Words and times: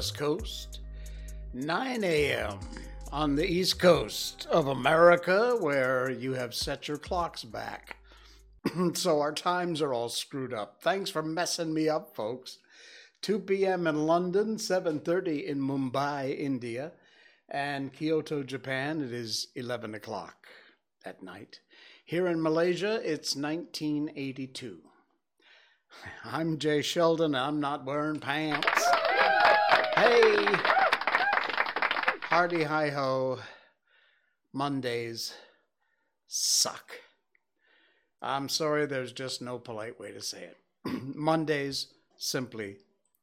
West 0.00 0.16
Coast, 0.16 0.78
9 1.52 2.04
a.m. 2.04 2.58
on 3.12 3.36
the 3.36 3.44
East 3.44 3.78
Coast 3.78 4.46
of 4.50 4.68
America, 4.68 5.58
where 5.60 6.08
you 6.08 6.32
have 6.32 6.54
set 6.54 6.88
your 6.88 6.96
clocks 6.96 7.44
back. 7.44 7.96
so 8.94 9.20
our 9.20 9.34
times 9.34 9.82
are 9.82 9.92
all 9.92 10.08
screwed 10.08 10.54
up. 10.54 10.80
Thanks 10.80 11.10
for 11.10 11.22
messing 11.22 11.74
me 11.74 11.86
up, 11.90 12.16
folks. 12.16 12.60
2 13.20 13.40
p.m. 13.40 13.86
in 13.86 14.06
London, 14.06 14.56
7:30 14.56 15.44
in 15.44 15.60
Mumbai, 15.60 16.34
India, 16.34 16.92
and 17.50 17.92
Kyoto, 17.92 18.42
Japan. 18.42 19.02
It 19.02 19.12
is 19.12 19.48
11 19.54 19.94
o'clock 19.94 20.46
at 21.04 21.22
night. 21.22 21.60
Here 22.06 22.26
in 22.26 22.40
Malaysia, 22.40 23.02
it's 23.04 23.36
1982. 23.36 24.80
I'm 26.24 26.56
Jay 26.56 26.80
Sheldon. 26.80 27.34
I'm 27.34 27.60
not 27.60 27.84
wearing 27.84 28.18
pants. 28.18 28.89
Hey, 30.00 30.46
hardy 32.30 32.62
hi 32.62 32.88
ho. 32.88 33.38
Mondays 34.50 35.34
suck. 36.26 36.92
I'm 38.22 38.48
sorry, 38.48 38.86
there's 38.86 39.12
just 39.12 39.42
no 39.42 39.58
polite 39.58 40.00
way 40.00 40.10
to 40.12 40.22
say 40.22 40.44
it. 40.44 40.56
Mondays 41.14 41.88
simply 42.16 42.78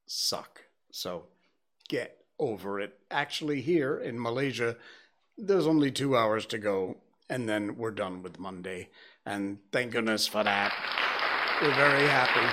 suck. 0.05 0.65
So 0.91 1.23
get 1.89 2.15
over 2.37 2.79
it. 2.79 2.99
Actually, 3.09 3.61
here 3.61 3.97
in 3.97 4.21
Malaysia, 4.21 4.77
there's 5.35 5.65
only 5.65 5.89
two 5.89 6.15
hours 6.15 6.45
to 6.45 6.59
go, 6.59 6.97
and 7.27 7.49
then 7.49 7.75
we're 7.77 7.89
done 7.89 8.21
with 8.21 8.37
Monday. 8.37 8.89
And 9.25 9.57
thank 9.71 9.93
goodness 9.93 10.27
for 10.27 10.43
that. 10.43 10.71
We're 11.59 11.73
very 11.73 12.07
happy. 12.07 12.47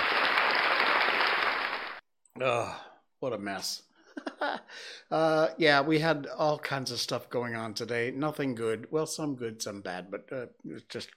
Ugh, 2.41 2.75
what 3.19 3.31
a 3.31 3.37
mess. 3.37 3.83
uh, 5.11 5.47
yeah, 5.57 5.81
we 5.81 5.99
had 5.99 6.27
all 6.37 6.59
kinds 6.59 6.91
of 6.91 6.99
stuff 6.99 7.29
going 7.29 7.55
on 7.55 7.73
today. 7.73 8.11
Nothing 8.11 8.55
good. 8.55 8.87
Well, 8.91 9.05
some 9.05 9.35
good, 9.35 9.61
some 9.61 9.81
bad, 9.81 10.09
but 10.11 10.27
uh, 10.31 10.47
it's 10.65 10.85
just 10.89 11.09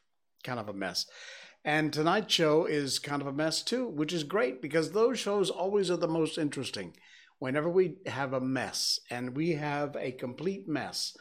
kind 0.44 0.58
of 0.58 0.68
a 0.68 0.72
mess. 0.72 1.06
And 1.64 1.92
tonight's 1.92 2.32
show 2.32 2.64
is 2.64 2.98
kind 2.98 3.20
of 3.20 3.28
a 3.28 3.32
mess 3.32 3.62
too, 3.62 3.86
which 3.88 4.12
is 4.12 4.24
great 4.24 4.62
because 4.62 4.92
those 4.92 5.18
shows 5.18 5.50
always 5.50 5.90
are 5.90 5.96
the 5.96 6.08
most 6.08 6.38
interesting. 6.38 6.96
Whenever 7.38 7.68
we 7.68 7.96
have 8.06 8.32
a 8.32 8.40
mess 8.40 9.00
and 9.10 9.36
we 9.36 9.52
have 9.52 9.96
a 9.96 10.12
complete 10.12 10.68
mess, 10.68 11.16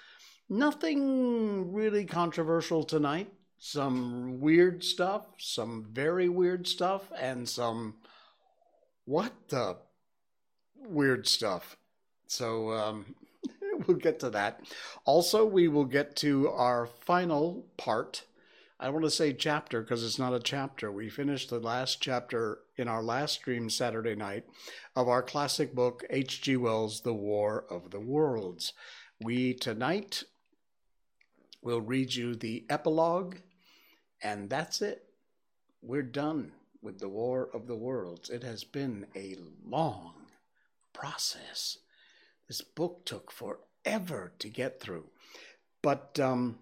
nothing 0.49 1.71
really 1.73 2.05
controversial 2.05 2.83
tonight 2.83 3.31
some 3.59 4.39
weird 4.39 4.83
stuff, 4.83 5.25
some 5.39 5.87
very 5.91 6.29
weird 6.29 6.67
stuff, 6.67 7.11
and 7.17 7.47
some 7.47 7.95
what 9.05 9.33
the 9.49 9.77
weird 10.85 11.27
stuff. 11.27 11.77
So 12.27 12.71
um, 12.71 13.15
we'll 13.87 13.97
get 13.97 14.19
to 14.21 14.29
that. 14.31 14.61
Also, 15.05 15.45
we 15.45 15.67
will 15.67 15.85
get 15.85 16.15
to 16.17 16.49
our 16.49 16.85
final 16.85 17.65
part. 17.77 18.23
I 18.79 18.89
want 18.89 19.05
to 19.05 19.11
say 19.11 19.33
chapter 19.33 19.81
because 19.81 20.03
it's 20.03 20.19
not 20.19 20.33
a 20.33 20.39
chapter. 20.39 20.91
We 20.91 21.09
finished 21.09 21.49
the 21.49 21.59
last 21.59 22.01
chapter 22.01 22.59
in 22.75 22.87
our 22.87 23.01
last 23.01 23.33
stream 23.35 23.69
Saturday 23.69 24.15
night 24.15 24.45
of 24.95 25.07
our 25.07 25.23
classic 25.23 25.73
book, 25.73 26.03
H.G. 26.09 26.57
Wells' 26.57 27.01
The 27.01 27.13
War 27.13 27.65
of 27.71 27.89
the 27.89 27.99
Worlds. 27.99 28.73
We 29.19 29.55
tonight 29.55 30.23
will 31.63 31.81
read 31.81 32.13
you 32.13 32.35
the 32.35 32.65
epilogue 32.69 33.37
and 34.21 34.49
that's 34.49 34.81
it. 34.81 35.03
We're 35.81 36.03
done 36.03 36.51
with 36.81 36.99
the 36.99 37.09
War 37.09 37.49
of 37.53 37.67
the 37.67 37.75
Worlds. 37.75 38.29
It 38.29 38.43
has 38.43 38.63
been 38.63 39.05
a 39.15 39.35
long 39.65 40.16
process. 40.97 41.77
This 42.47 42.61
book 42.61 43.05
took 43.05 43.31
forever 43.31 44.31
to 44.39 44.49
get 44.49 44.79
through. 44.79 45.05
But 45.81 46.19
um, 46.19 46.57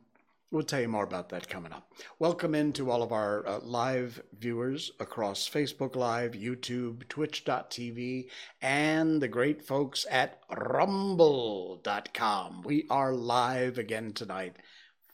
we'll 0.51 0.63
tell 0.63 0.81
you 0.81 0.89
more 0.89 1.05
about 1.05 1.29
that 1.29 1.47
coming 1.47 1.71
up. 1.71 1.93
Welcome 2.19 2.53
in 2.53 2.73
to 2.73 2.91
all 2.91 3.01
of 3.01 3.13
our 3.13 3.47
uh, 3.47 3.59
live 3.59 4.21
viewers 4.37 4.91
across 4.99 5.47
Facebook 5.47 5.95
Live, 5.95 6.31
YouTube, 6.33 7.07
Twitch.tv, 7.07 8.27
and 8.61 9.21
the 9.21 9.27
great 9.27 9.61
folks 9.65 10.05
at 10.11 10.41
Rumble.com. 10.49 11.83
We 12.63 12.87
are 12.89 13.13
live 13.13 13.77
again 13.77 14.11
tonight 14.11 14.57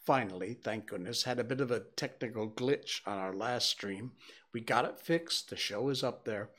finally, 0.06 0.54
thank 0.54 0.88
goodness, 0.88 1.24
had 1.24 1.40
a 1.40 1.44
bit 1.44 1.62
of 1.62 1.72
a 1.72 1.82
technical 1.96 2.50
glitch 2.50 3.02
on 3.06 3.18
our 3.18 3.34
last 3.34 3.70
stream. 3.70 4.12
We 4.54 4.62
got 4.62 4.86
it 4.86 5.00
fixed. 5.00 5.50
The 5.50 5.56
show 5.56 5.90
is 5.90 6.04
up 6.04 6.26
there, 6.26 6.50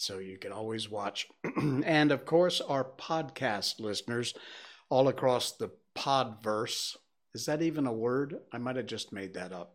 so 0.00 0.18
you 0.18 0.38
can 0.38 0.50
always 0.50 0.90
watch. 0.90 1.28
and 1.84 2.10
of 2.10 2.24
course, 2.24 2.60
our 2.62 2.84
podcast 2.84 3.80
listeners 3.80 4.34
all 4.88 5.08
across 5.08 5.52
the 5.52 5.70
podverse. 5.94 6.96
Is 7.34 7.44
that 7.46 7.60
even 7.60 7.86
a 7.86 7.92
word? 7.92 8.36
I 8.50 8.58
might 8.58 8.76
have 8.76 8.86
just 8.86 9.12
made 9.12 9.34
that 9.34 9.52
up. 9.52 9.74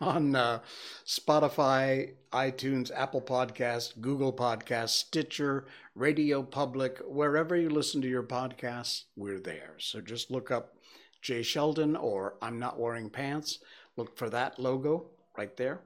On 0.00 0.34
uh, 0.34 0.60
Spotify, 1.04 2.12
iTunes, 2.32 2.90
Apple 2.94 3.20
Podcast, 3.20 4.00
Google 4.00 4.32
Podcast, 4.32 4.90
Stitcher, 4.90 5.66
Radio 5.94 6.42
Public, 6.42 7.00
wherever 7.04 7.54
you 7.54 7.68
listen 7.68 8.00
to 8.00 8.08
your 8.08 8.22
podcasts, 8.22 9.02
we're 9.16 9.40
there. 9.40 9.74
So 9.78 10.00
just 10.00 10.30
look 10.30 10.50
up 10.50 10.76
Jay 11.20 11.42
Sheldon 11.42 11.96
or 11.96 12.36
I'm 12.40 12.58
Not 12.58 12.78
Wearing 12.78 13.10
Pants. 13.10 13.58
Look 13.96 14.16
for 14.16 14.30
that 14.30 14.58
logo 14.58 15.10
right 15.36 15.54
there. 15.56 15.80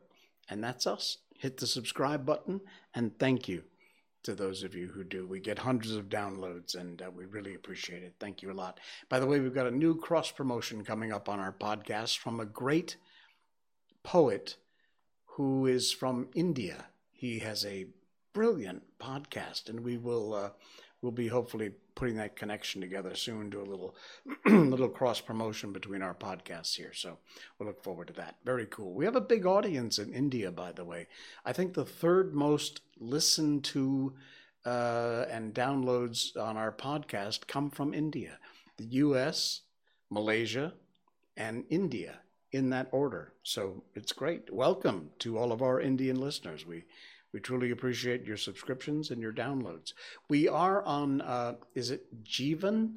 And 0.49 0.63
that's 0.63 0.87
us. 0.87 1.19
Hit 1.38 1.56
the 1.56 1.66
subscribe 1.66 2.26
button 2.26 2.60
and 2.94 3.19
thank 3.19 3.49
you 3.49 3.62
to 4.25 4.34
those 4.34 4.62
of 4.62 4.75
you 4.75 4.88
who 4.88 5.04
do. 5.04 5.26
We 5.26 5.41
get 5.41 5.60
hundreds 5.60 5.94
of 5.94 6.09
downloads 6.09 6.75
and 6.75 7.00
uh, 7.00 7.10
we 7.10 7.25
really 7.25 7.54
appreciate 7.54 8.03
it. 8.03 8.15
Thank 8.19 8.43
you 8.43 8.50
a 8.50 8.53
lot. 8.53 8.81
By 9.09 9.21
the 9.21 9.26
way, 9.26 9.41
we've 9.41 9.54
got 9.54 9.66
a 9.66 9.71
new 9.71 9.94
cross 9.94 10.31
promotion 10.31 10.84
coming 10.84 11.12
up 11.12 11.28
on 11.28 11.38
our 11.38 11.53
podcast 11.53 12.19
from 12.19 12.41
a 12.41 12.44
great 12.44 12.97
poet 14.03 14.56
who 15.37 15.66
is 15.66 15.93
from 15.93 16.28
India. 16.34 16.87
He 17.12 17.38
has 17.38 17.65
a 17.65 17.87
brilliant 18.32 18.82
podcast 18.99 19.69
and 19.69 19.81
we 19.81 19.97
will 19.97 20.34
uh, 20.34 20.50
we'll 21.00 21.12
be 21.12 21.28
hopefully 21.28 21.70
putting 21.99 22.15
that 22.15 22.37
connection 22.37 22.81
together 22.81 23.13
soon, 23.17 23.51
do 23.51 23.61
a 23.61 23.63
little 23.63 23.97
little 24.47 24.89
cross 24.89 25.21
promotion 25.21 25.73
between 25.73 26.01
our 26.01 26.15
podcasts 26.15 26.77
here. 26.77 26.93
So 26.95 27.19
we'll 27.59 27.67
look 27.67 27.83
forward 27.83 28.07
to 28.07 28.13
that. 28.15 28.37
Very 28.45 28.67
cool. 28.67 28.95
We 28.95 29.05
have 29.05 29.17
a 29.17 29.21
big 29.21 29.45
audience 29.45 29.99
in 29.99 30.13
India, 30.13 30.53
by 30.53 30.71
the 30.71 30.85
way. 30.85 31.09
I 31.45 31.53
think 31.53 31.75
the 31.75 31.85
third 31.85 32.35
most 32.35 32.83
listened 33.01 33.65
to 33.65 34.15
uh, 34.65 35.25
and 35.29 35.53
downloads 35.53 36.37
on 36.37 36.57
our 36.57 36.71
podcast 36.71 37.49
come 37.49 37.69
from 37.69 37.93
India, 37.93 38.39
the 38.77 38.85
U.S., 38.85 39.63
Malaysia, 40.09 40.75
and 41.37 41.65
India 41.69 42.21
in 42.53 42.71
that 42.71 42.89
order. 42.93 43.33
So 43.43 43.83
it's 43.97 44.13
great. 44.13 44.53
Welcome 44.53 45.11
to 45.19 45.37
all 45.37 45.51
of 45.51 45.63
our 45.63 45.81
Indian 45.81 46.21
listeners. 46.21 46.65
We 46.65 46.85
we 47.33 47.41
truly 47.41 47.71
appreciate 47.71 48.25
your 48.25 48.37
subscriptions 48.37 49.11
and 49.11 49.21
your 49.21 49.33
downloads. 49.33 49.93
We 50.28 50.49
are 50.49 50.83
on, 50.84 51.21
uh, 51.21 51.55
is 51.75 51.91
it 51.91 52.25
Jivan 52.25 52.94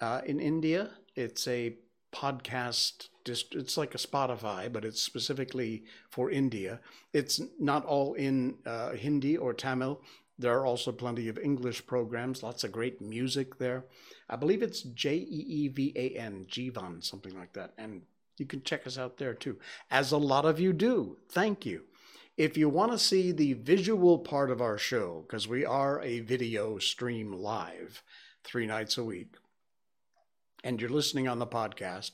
uh, 0.00 0.20
in 0.26 0.40
India? 0.40 0.90
It's 1.14 1.48
a 1.48 1.76
podcast. 2.14 3.08
It's 3.26 3.76
like 3.76 3.94
a 3.94 3.98
Spotify, 3.98 4.72
but 4.72 4.84
it's 4.84 5.02
specifically 5.02 5.84
for 6.10 6.30
India. 6.30 6.80
It's 7.12 7.40
not 7.58 7.84
all 7.84 8.14
in 8.14 8.56
uh, 8.64 8.92
Hindi 8.92 9.36
or 9.36 9.52
Tamil. 9.52 10.00
There 10.38 10.54
are 10.58 10.66
also 10.66 10.92
plenty 10.92 11.28
of 11.28 11.38
English 11.38 11.86
programs, 11.86 12.42
lots 12.42 12.62
of 12.62 12.72
great 12.72 13.00
music 13.00 13.58
there. 13.58 13.86
I 14.28 14.36
believe 14.36 14.62
it's 14.62 14.82
J 14.82 15.14
E 15.14 15.44
E 15.48 15.68
V 15.68 15.92
A 15.96 16.10
N, 16.18 16.46
Jivan, 16.48 17.02
something 17.02 17.36
like 17.38 17.54
that. 17.54 17.72
And 17.78 18.02
you 18.36 18.44
can 18.44 18.62
check 18.62 18.86
us 18.86 18.98
out 18.98 19.16
there 19.16 19.32
too, 19.32 19.58
as 19.90 20.12
a 20.12 20.18
lot 20.18 20.44
of 20.44 20.60
you 20.60 20.74
do. 20.74 21.16
Thank 21.30 21.64
you. 21.64 21.84
If 22.36 22.58
you 22.58 22.68
want 22.68 22.92
to 22.92 22.98
see 22.98 23.32
the 23.32 23.54
visual 23.54 24.18
part 24.18 24.50
of 24.50 24.60
our 24.60 24.76
show, 24.76 25.24
because 25.26 25.48
we 25.48 25.64
are 25.64 26.02
a 26.02 26.20
video 26.20 26.76
stream 26.76 27.32
live 27.32 28.02
three 28.44 28.66
nights 28.66 28.98
a 28.98 29.04
week, 29.04 29.36
and 30.62 30.78
you're 30.78 30.90
listening 30.90 31.28
on 31.28 31.38
the 31.38 31.46
podcast, 31.46 32.10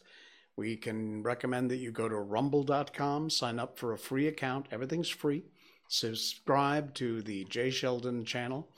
we 0.54 0.76
can 0.76 1.24
recommend 1.24 1.72
that 1.72 1.78
you 1.78 1.90
go 1.90 2.08
to 2.08 2.14
rumble.com, 2.14 3.30
sign 3.30 3.58
up 3.58 3.76
for 3.76 3.92
a 3.92 3.98
free 3.98 4.28
account. 4.28 4.66
Everything's 4.70 5.08
free. 5.08 5.42
Subscribe 5.88 6.94
to 6.94 7.20
the 7.22 7.42
Jay 7.46 7.70
Sheldon 7.70 8.24
channel, 8.24 8.69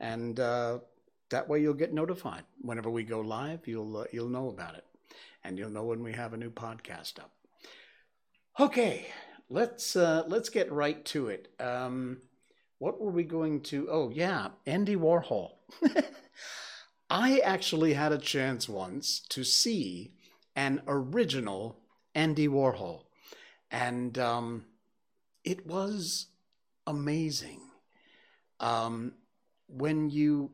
and 0.00 0.38
uh, 0.38 0.80
that 1.30 1.48
way 1.48 1.62
you'll 1.62 1.72
get 1.72 1.94
notified 1.94 2.44
whenever 2.60 2.90
we 2.90 3.04
go 3.04 3.20
live. 3.22 3.66
You'll 3.66 3.96
uh, 3.96 4.04
you'll 4.12 4.28
know 4.28 4.50
about 4.50 4.74
it, 4.74 4.84
and 5.44 5.56
you'll 5.56 5.70
know 5.70 5.84
when 5.84 6.02
we 6.02 6.12
have 6.12 6.34
a 6.34 6.36
new 6.36 6.50
podcast 6.50 7.18
up. 7.18 7.32
Okay, 8.58 9.06
let's 9.50 9.96
uh, 9.96 10.22
let's 10.28 10.48
get 10.48 10.72
right 10.72 11.04
to 11.06 11.28
it. 11.28 11.48
Um, 11.60 12.18
what 12.78 13.00
were 13.00 13.10
we 13.10 13.24
going 13.24 13.60
to? 13.62 13.88
Oh 13.90 14.10
yeah, 14.10 14.48
Andy 14.64 14.96
Warhol. 14.96 15.56
I 17.10 17.40
actually 17.40 17.92
had 17.94 18.12
a 18.12 18.18
chance 18.18 18.68
once 18.68 19.20
to 19.30 19.42
see 19.44 20.12
an 20.54 20.80
original 20.86 21.76
Andy 22.14 22.48
Warhol, 22.48 23.02
and 23.70 24.16
um, 24.18 24.64
it 25.44 25.66
was 25.66 26.28
amazing. 26.86 27.60
Um, 28.60 29.14
when 29.66 30.10
you 30.10 30.50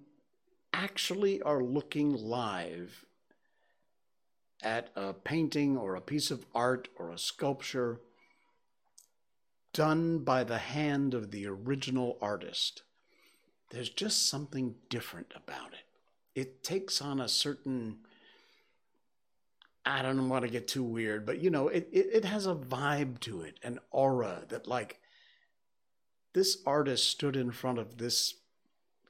actually 0.72 1.42
are 1.42 1.62
looking 1.62 2.12
live 2.12 3.04
at 4.62 4.90
a 4.94 5.12
painting 5.12 5.76
or 5.76 5.94
a 5.94 6.00
piece 6.00 6.30
of 6.30 6.46
art 6.54 6.88
or 6.96 7.10
a 7.10 7.18
sculpture 7.18 8.00
done 9.76 10.20
by 10.20 10.42
the 10.42 10.56
hand 10.56 11.12
of 11.12 11.30
the 11.30 11.46
original 11.46 12.16
artist, 12.22 12.82
there's 13.68 13.90
just 13.90 14.26
something 14.26 14.74
different 14.88 15.34
about 15.36 15.74
it. 15.74 16.40
It 16.40 16.64
takes 16.64 17.02
on 17.02 17.20
a 17.20 17.28
certain, 17.28 17.98
I 19.84 20.00
don't 20.00 20.30
want 20.30 20.46
to 20.46 20.50
get 20.50 20.66
too 20.66 20.82
weird, 20.82 21.26
but 21.26 21.42
you 21.42 21.50
know, 21.50 21.68
it, 21.68 21.90
it, 21.92 22.06
it 22.10 22.24
has 22.24 22.46
a 22.46 22.54
vibe 22.54 23.20
to 23.20 23.42
it, 23.42 23.60
an 23.62 23.78
aura 23.90 24.44
that, 24.48 24.66
like, 24.66 24.98
this 26.32 26.56
artist 26.64 27.10
stood 27.10 27.36
in 27.36 27.50
front 27.50 27.78
of 27.78 27.98
this 27.98 28.36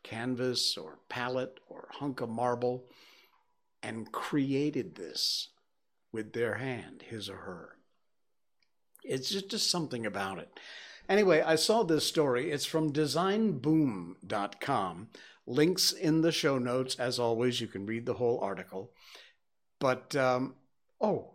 canvas 0.02 0.76
or 0.76 0.98
palette 1.08 1.60
or 1.68 1.86
hunk 1.92 2.20
of 2.20 2.28
marble 2.28 2.86
and 3.84 4.10
created 4.10 4.96
this 4.96 5.50
with 6.10 6.32
their 6.32 6.54
hand, 6.54 7.04
his 7.08 7.30
or 7.30 7.36
her. 7.36 7.76
It's 9.06 9.30
just, 9.30 9.50
just 9.50 9.70
something 9.70 10.04
about 10.04 10.38
it. 10.38 10.58
Anyway, 11.08 11.40
I 11.40 11.54
saw 11.54 11.82
this 11.82 12.04
story. 12.04 12.50
It's 12.50 12.64
from 12.64 12.92
designboom.com. 12.92 15.08
Links 15.46 15.92
in 15.92 16.22
the 16.22 16.32
show 16.32 16.58
notes. 16.58 16.96
As 16.96 17.18
always, 17.18 17.60
you 17.60 17.68
can 17.68 17.86
read 17.86 18.06
the 18.06 18.14
whole 18.14 18.40
article. 18.40 18.90
But, 19.78 20.16
um, 20.16 20.56
oh, 21.00 21.34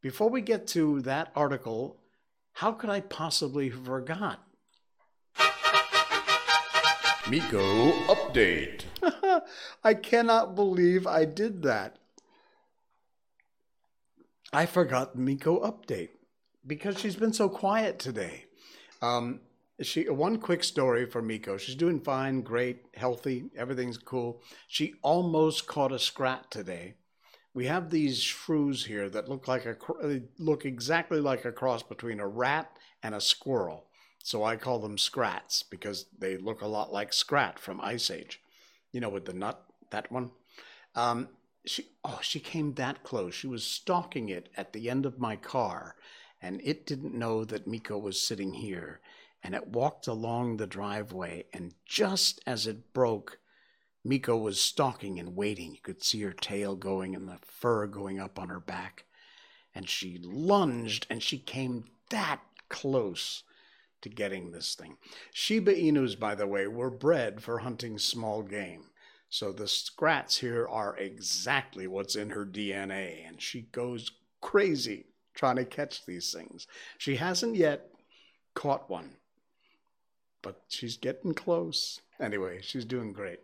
before 0.00 0.30
we 0.30 0.40
get 0.40 0.66
to 0.68 1.02
that 1.02 1.30
article, 1.36 1.98
how 2.54 2.72
could 2.72 2.90
I 2.90 3.00
possibly 3.00 3.68
have 3.68 3.84
forgot? 3.84 4.42
Miko 7.28 7.92
Update. 8.08 8.82
I 9.84 9.94
cannot 9.94 10.54
believe 10.54 11.06
I 11.06 11.24
did 11.24 11.62
that. 11.62 11.98
I 14.52 14.66
forgot 14.66 15.16
Miko 15.16 15.60
Update 15.60 16.10
because 16.66 16.98
she's 16.98 17.16
been 17.16 17.32
so 17.32 17.48
quiet 17.48 17.98
today. 17.98 18.44
Um, 19.00 19.40
she 19.80 20.08
one 20.08 20.38
quick 20.38 20.62
story 20.62 21.06
for 21.06 21.22
Miko. 21.22 21.56
She's 21.56 21.74
doing 21.74 22.00
fine, 22.00 22.42
great, 22.42 22.84
healthy, 22.94 23.50
everything's 23.56 23.98
cool. 23.98 24.42
She 24.68 24.94
almost 25.02 25.66
caught 25.66 25.92
a 25.92 25.98
scrat 25.98 26.50
today. 26.50 26.94
We 27.54 27.66
have 27.66 27.90
these 27.90 28.20
shrews 28.20 28.86
here 28.86 29.10
that 29.10 29.28
look 29.28 29.48
like 29.48 29.66
a 29.66 29.76
look 30.38 30.64
exactly 30.64 31.20
like 31.20 31.44
a 31.44 31.52
cross 31.52 31.82
between 31.82 32.20
a 32.20 32.26
rat 32.26 32.70
and 33.02 33.14
a 33.14 33.20
squirrel. 33.20 33.86
So 34.22 34.44
I 34.44 34.56
call 34.56 34.78
them 34.78 34.98
scrats 34.98 35.64
because 35.64 36.06
they 36.16 36.36
look 36.36 36.62
a 36.62 36.68
lot 36.68 36.92
like 36.92 37.12
Scrat 37.12 37.58
from 37.58 37.80
Ice 37.80 38.10
Age. 38.10 38.40
You 38.92 39.00
know, 39.00 39.08
with 39.08 39.24
the 39.24 39.32
nut, 39.32 39.64
that 39.90 40.12
one. 40.12 40.30
Um, 40.94 41.28
she 41.64 41.88
oh, 42.04 42.20
she 42.22 42.40
came 42.40 42.74
that 42.74 43.02
close. 43.02 43.34
She 43.34 43.46
was 43.46 43.64
stalking 43.64 44.28
it 44.28 44.48
at 44.56 44.72
the 44.72 44.88
end 44.88 45.06
of 45.06 45.18
my 45.18 45.36
car 45.36 45.96
and 46.42 46.60
it 46.64 46.84
didn't 46.84 47.14
know 47.14 47.44
that 47.44 47.68
Miko 47.68 47.96
was 47.96 48.20
sitting 48.20 48.54
here. 48.54 49.00
And 49.44 49.54
it 49.54 49.68
walked 49.68 50.06
along 50.06 50.56
the 50.56 50.66
driveway, 50.66 51.46
and 51.52 51.74
just 51.84 52.40
as 52.46 52.66
it 52.66 52.92
broke, 52.92 53.38
Miko 54.04 54.36
was 54.36 54.60
stalking 54.60 55.18
and 55.18 55.36
waiting. 55.36 55.72
You 55.72 55.80
could 55.82 56.02
see 56.02 56.22
her 56.22 56.32
tail 56.32 56.74
going 56.76 57.14
and 57.14 57.28
the 57.28 57.38
fur 57.42 57.86
going 57.86 58.20
up 58.20 58.38
on 58.38 58.48
her 58.48 58.60
back. 58.60 59.04
And 59.74 59.88
she 59.88 60.18
lunged 60.22 61.06
and 61.08 61.22
she 61.22 61.38
came 61.38 61.84
that 62.10 62.40
close 62.68 63.44
to 64.02 64.08
getting 64.08 64.50
this 64.50 64.74
thing. 64.74 64.96
Shiba 65.32 65.74
Inus, 65.74 66.18
by 66.18 66.34
the 66.34 66.46
way, 66.46 66.66
were 66.66 66.90
bred 66.90 67.42
for 67.42 67.58
hunting 67.58 67.98
small 67.98 68.42
game. 68.42 68.90
So 69.28 69.52
the 69.52 69.68
scrats 69.68 70.38
here 70.38 70.68
are 70.68 70.96
exactly 70.96 71.86
what's 71.86 72.16
in 72.16 72.30
her 72.30 72.44
DNA, 72.44 73.26
and 73.26 73.40
she 73.40 73.62
goes 73.62 74.10
crazy 74.40 75.06
trying 75.34 75.56
to 75.56 75.64
catch 75.64 76.04
these 76.06 76.32
things. 76.32 76.66
She 76.98 77.16
hasn't 77.16 77.56
yet 77.56 77.88
caught 78.54 78.90
one, 78.90 79.16
but 80.42 80.62
she's 80.68 80.96
getting 80.96 81.34
close. 81.34 82.00
Anyway, 82.20 82.60
she's 82.62 82.84
doing 82.84 83.12
great. 83.12 83.40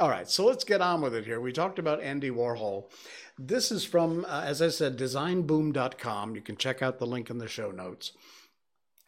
All 0.00 0.08
right, 0.08 0.28
so 0.28 0.46
let's 0.46 0.62
get 0.62 0.80
on 0.80 1.00
with 1.00 1.12
it 1.14 1.24
here. 1.24 1.40
We 1.40 1.52
talked 1.52 1.80
about 1.80 2.00
Andy 2.00 2.30
Warhol. 2.30 2.84
This 3.36 3.72
is 3.72 3.84
from, 3.84 4.24
uh, 4.28 4.42
as 4.44 4.62
I 4.62 4.68
said, 4.68 4.96
designboom.com. 4.96 6.36
You 6.36 6.40
can 6.40 6.56
check 6.56 6.82
out 6.82 7.00
the 7.00 7.06
link 7.06 7.30
in 7.30 7.38
the 7.38 7.48
show 7.48 7.72
notes. 7.72 8.12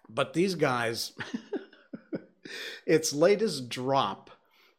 But 0.09 0.35
these 0.35 0.57
guys, 0.57 1.13
its 2.87 3.13
latest 3.13 3.69
drop, 3.69 4.31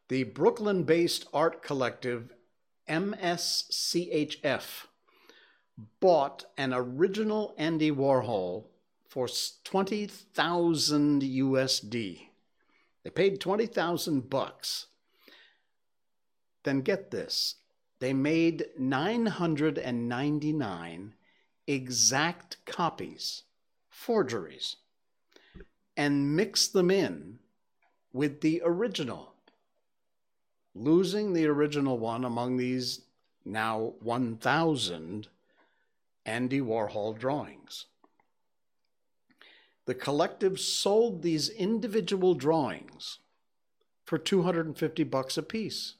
the 0.08 0.24
Brooklyn 0.24 0.82
based 0.84 1.26
art 1.32 1.62
collective 1.62 2.34
MSCHF 2.90 4.86
bought 6.00 6.46
an 6.56 6.72
original 6.72 7.54
Andy 7.56 7.90
Warhol 7.90 8.64
for 9.08 9.28
20,000 9.64 11.22
USD. 11.22 12.28
They 13.02 13.10
paid 13.10 13.40
20,000 13.40 14.30
bucks. 14.30 14.86
Then 16.62 16.82
get 16.82 17.10
this. 17.10 17.56
They 17.98 18.12
made 18.12 18.66
999 18.78 21.14
exact 21.66 22.64
copies, 22.66 23.42
forgeries, 23.88 24.76
and 25.96 26.34
mixed 26.34 26.72
them 26.72 26.90
in 26.90 27.38
with 28.12 28.40
the 28.40 28.60
original, 28.64 29.34
losing 30.74 31.32
the 31.32 31.46
original 31.46 31.98
one 31.98 32.24
among 32.24 32.56
these 32.56 33.02
now 33.44 33.92
1,000 34.00 35.28
Andy 36.24 36.60
Warhol 36.60 37.18
drawings. 37.18 37.86
The 39.86 39.94
collective 39.94 40.60
sold 40.60 41.22
these 41.22 41.48
individual 41.48 42.34
drawings 42.34 43.18
for 44.04 44.18
250 44.18 45.04
bucks 45.04 45.36
a 45.36 45.42
piece. 45.42 45.94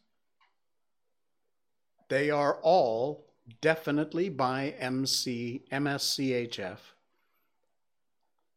They 2.09 2.31
are 2.31 2.59
all 2.63 3.27
definitely 3.61 4.29
by 4.29 4.75
MC 4.79 5.63
MSCHF 5.73 6.79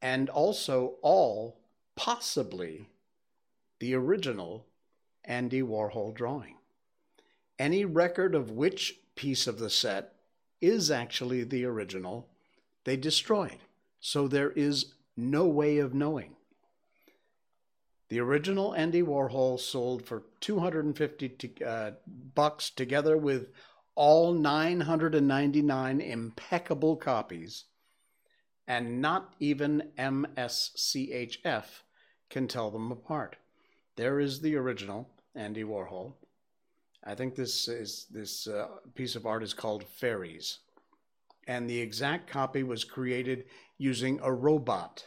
and 0.01 0.29
also 0.29 0.95
all 1.01 1.57
possibly 1.95 2.89
the 3.79 3.95
original 3.95 4.65
Andy 5.24 5.62
Warhol 5.62 6.13
drawing. 6.13 6.57
Any 7.57 7.86
record 7.86 8.36
of 8.36 8.51
which 8.51 9.00
piece 9.15 9.48
of 9.48 9.57
the 9.57 9.69
set 9.69 10.14
is 10.62 10.91
actually 10.91 11.43
the 11.43 11.65
original, 11.65 12.29
they 12.83 12.97
destroyed. 12.97 13.57
So 14.00 14.27
there 14.27 14.51
is 14.51 14.93
no 15.17 15.45
way 15.45 15.77
of 15.77 15.93
knowing. 15.93 16.35
The 18.09 18.19
original 18.19 18.75
Andy 18.75 19.01
Warhol 19.01 19.59
sold 19.59 20.05
for 20.05 20.24
250 20.39 21.29
to, 21.29 21.65
uh, 21.65 21.91
bucks 22.35 22.69
together 22.69 23.17
with 23.17 23.50
all 23.95 24.33
999 24.33 26.01
impeccable 26.01 26.97
copies, 26.97 27.65
and 28.67 29.01
not 29.01 29.33
even 29.39 29.91
MSCHF 29.97 31.65
can 32.29 32.47
tell 32.47 32.69
them 32.69 32.91
apart. 32.91 33.38
There 33.95 34.19
is 34.19 34.41
the 34.41 34.55
original 34.55 35.09
Andy 35.33 35.63
Warhol, 35.63 36.13
I 37.05 37.13
think 37.13 37.35
this 37.35 37.67
is 37.67 38.07
this 38.09 38.47
uh, 38.47 38.67
piece 38.95 39.15
of 39.15 39.25
art 39.25 39.43
is 39.43 39.53
called 39.53 39.83
Fairies, 39.83 40.59
and 41.47 41.69
the 41.69 41.79
exact 41.79 42.27
copy 42.29 42.63
was 42.63 42.83
created 42.83 43.45
using 43.77 44.19
a 44.24 44.33
robot. 44.33 45.05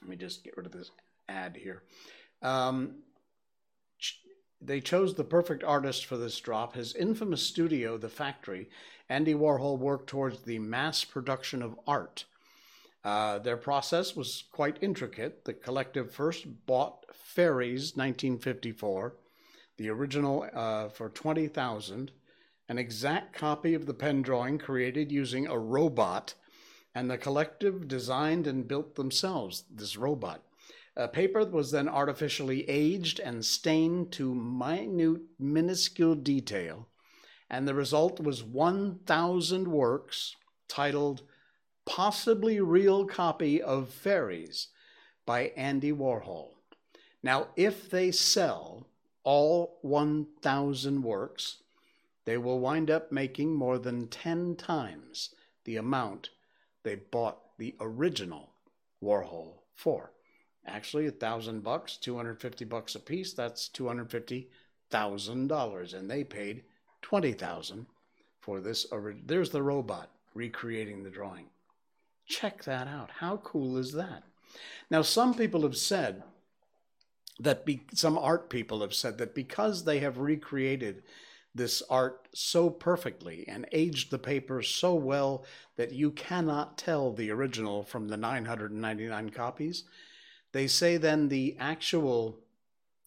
Let 0.00 0.10
me 0.10 0.16
just 0.16 0.42
get 0.42 0.56
rid 0.56 0.66
of 0.66 0.72
this 0.72 0.90
ad 1.28 1.56
here. 1.56 1.84
Um, 2.42 2.96
they 4.60 4.80
chose 4.80 5.14
the 5.14 5.24
perfect 5.24 5.62
artist 5.62 6.06
for 6.06 6.16
this 6.16 6.40
drop. 6.40 6.74
His 6.74 6.94
infamous 6.94 7.42
studio, 7.42 7.96
The 7.96 8.08
Factory, 8.08 8.68
Andy 9.08 9.34
Warhol 9.34 9.78
worked 9.78 10.08
towards 10.08 10.42
the 10.42 10.58
mass 10.58 11.04
production 11.04 11.62
of 11.62 11.78
art. 11.86 12.24
Uh, 13.04 13.38
their 13.38 13.58
process 13.58 14.16
was 14.16 14.44
quite 14.50 14.78
intricate. 14.80 15.44
The 15.44 15.52
collective 15.52 16.10
first 16.10 16.46
bought 16.66 17.04
Fairies, 17.12 17.94
1954 17.94 19.14
the 19.76 19.90
original 19.90 20.48
uh, 20.52 20.88
for 20.88 21.08
20000 21.08 22.12
an 22.68 22.78
exact 22.78 23.34
copy 23.34 23.74
of 23.74 23.84
the 23.84 23.94
pen 23.94 24.22
drawing 24.22 24.56
created 24.58 25.12
using 25.12 25.46
a 25.46 25.58
robot, 25.58 26.34
and 26.94 27.10
the 27.10 27.18
collective 27.18 27.86
designed 27.86 28.46
and 28.46 28.66
built 28.66 28.94
themselves 28.94 29.64
this 29.70 29.96
robot. 29.96 30.42
A 30.96 31.08
paper 31.08 31.44
was 31.44 31.72
then 31.72 31.88
artificially 31.88 32.68
aged 32.68 33.20
and 33.20 33.44
stained 33.44 34.12
to 34.12 34.34
minute, 34.34 35.22
minuscule 35.38 36.14
detail, 36.14 36.88
and 37.50 37.68
the 37.68 37.74
result 37.74 38.20
was 38.20 38.42
1,000 38.42 39.68
works 39.68 40.36
titled 40.66 41.22
Possibly 41.84 42.60
Real 42.60 43.04
Copy 43.04 43.60
of 43.60 43.90
Fairies 43.90 44.68
by 45.26 45.52
Andy 45.56 45.92
Warhol. 45.92 46.52
Now, 47.22 47.48
if 47.56 47.90
they 47.90 48.10
sell 48.10 48.86
all 49.24 49.78
1,000 49.82 51.02
works, 51.02 51.56
they 52.24 52.38
will 52.38 52.60
wind 52.60 52.90
up 52.90 53.10
making 53.10 53.54
more 53.54 53.78
than 53.78 54.06
10 54.08 54.56
times 54.56 55.34
the 55.64 55.76
amount 55.76 56.30
they 56.82 56.94
bought 56.94 57.38
the 57.58 57.74
original 57.80 58.50
Warhol 59.02 59.54
for. 59.74 60.12
Actually, 60.66 61.06
a 61.06 61.10
thousand 61.10 61.62
bucks, 61.62 61.98
250 61.98 62.64
bucks 62.64 62.94
a 62.94 63.00
piece, 63.00 63.34
that's 63.34 63.68
$250,000. 63.68 65.94
And 65.94 66.10
they 66.10 66.24
paid 66.24 66.64
20,000 67.02 67.86
for 68.40 68.60
this. 68.60 68.86
There's 69.26 69.50
the 69.50 69.62
robot 69.62 70.08
recreating 70.34 71.02
the 71.02 71.10
drawing. 71.10 71.50
Check 72.26 72.64
that 72.64 72.88
out. 72.88 73.10
How 73.18 73.36
cool 73.38 73.76
is 73.76 73.92
that? 73.92 74.22
Now, 74.90 75.02
some 75.02 75.34
people 75.34 75.62
have 75.62 75.76
said 75.76 76.22
that 77.40 77.64
be, 77.64 77.82
some 77.92 78.16
art 78.16 78.48
people 78.48 78.80
have 78.80 78.94
said 78.94 79.18
that 79.18 79.34
because 79.34 79.84
they 79.84 79.98
have 80.00 80.18
recreated 80.18 81.02
this 81.54 81.82
art 81.88 82.28
so 82.34 82.68
perfectly 82.68 83.44
and 83.46 83.66
aged 83.72 84.10
the 84.10 84.18
paper 84.18 84.60
so 84.60 84.94
well 84.94 85.44
that 85.76 85.92
you 85.92 86.10
cannot 86.10 86.76
tell 86.76 87.12
the 87.12 87.30
original 87.30 87.84
from 87.84 88.08
the 88.08 88.16
999 88.16 89.30
copies, 89.30 89.84
they 90.52 90.66
say 90.66 90.96
then 90.96 91.28
the 91.28 91.56
actual, 91.58 92.38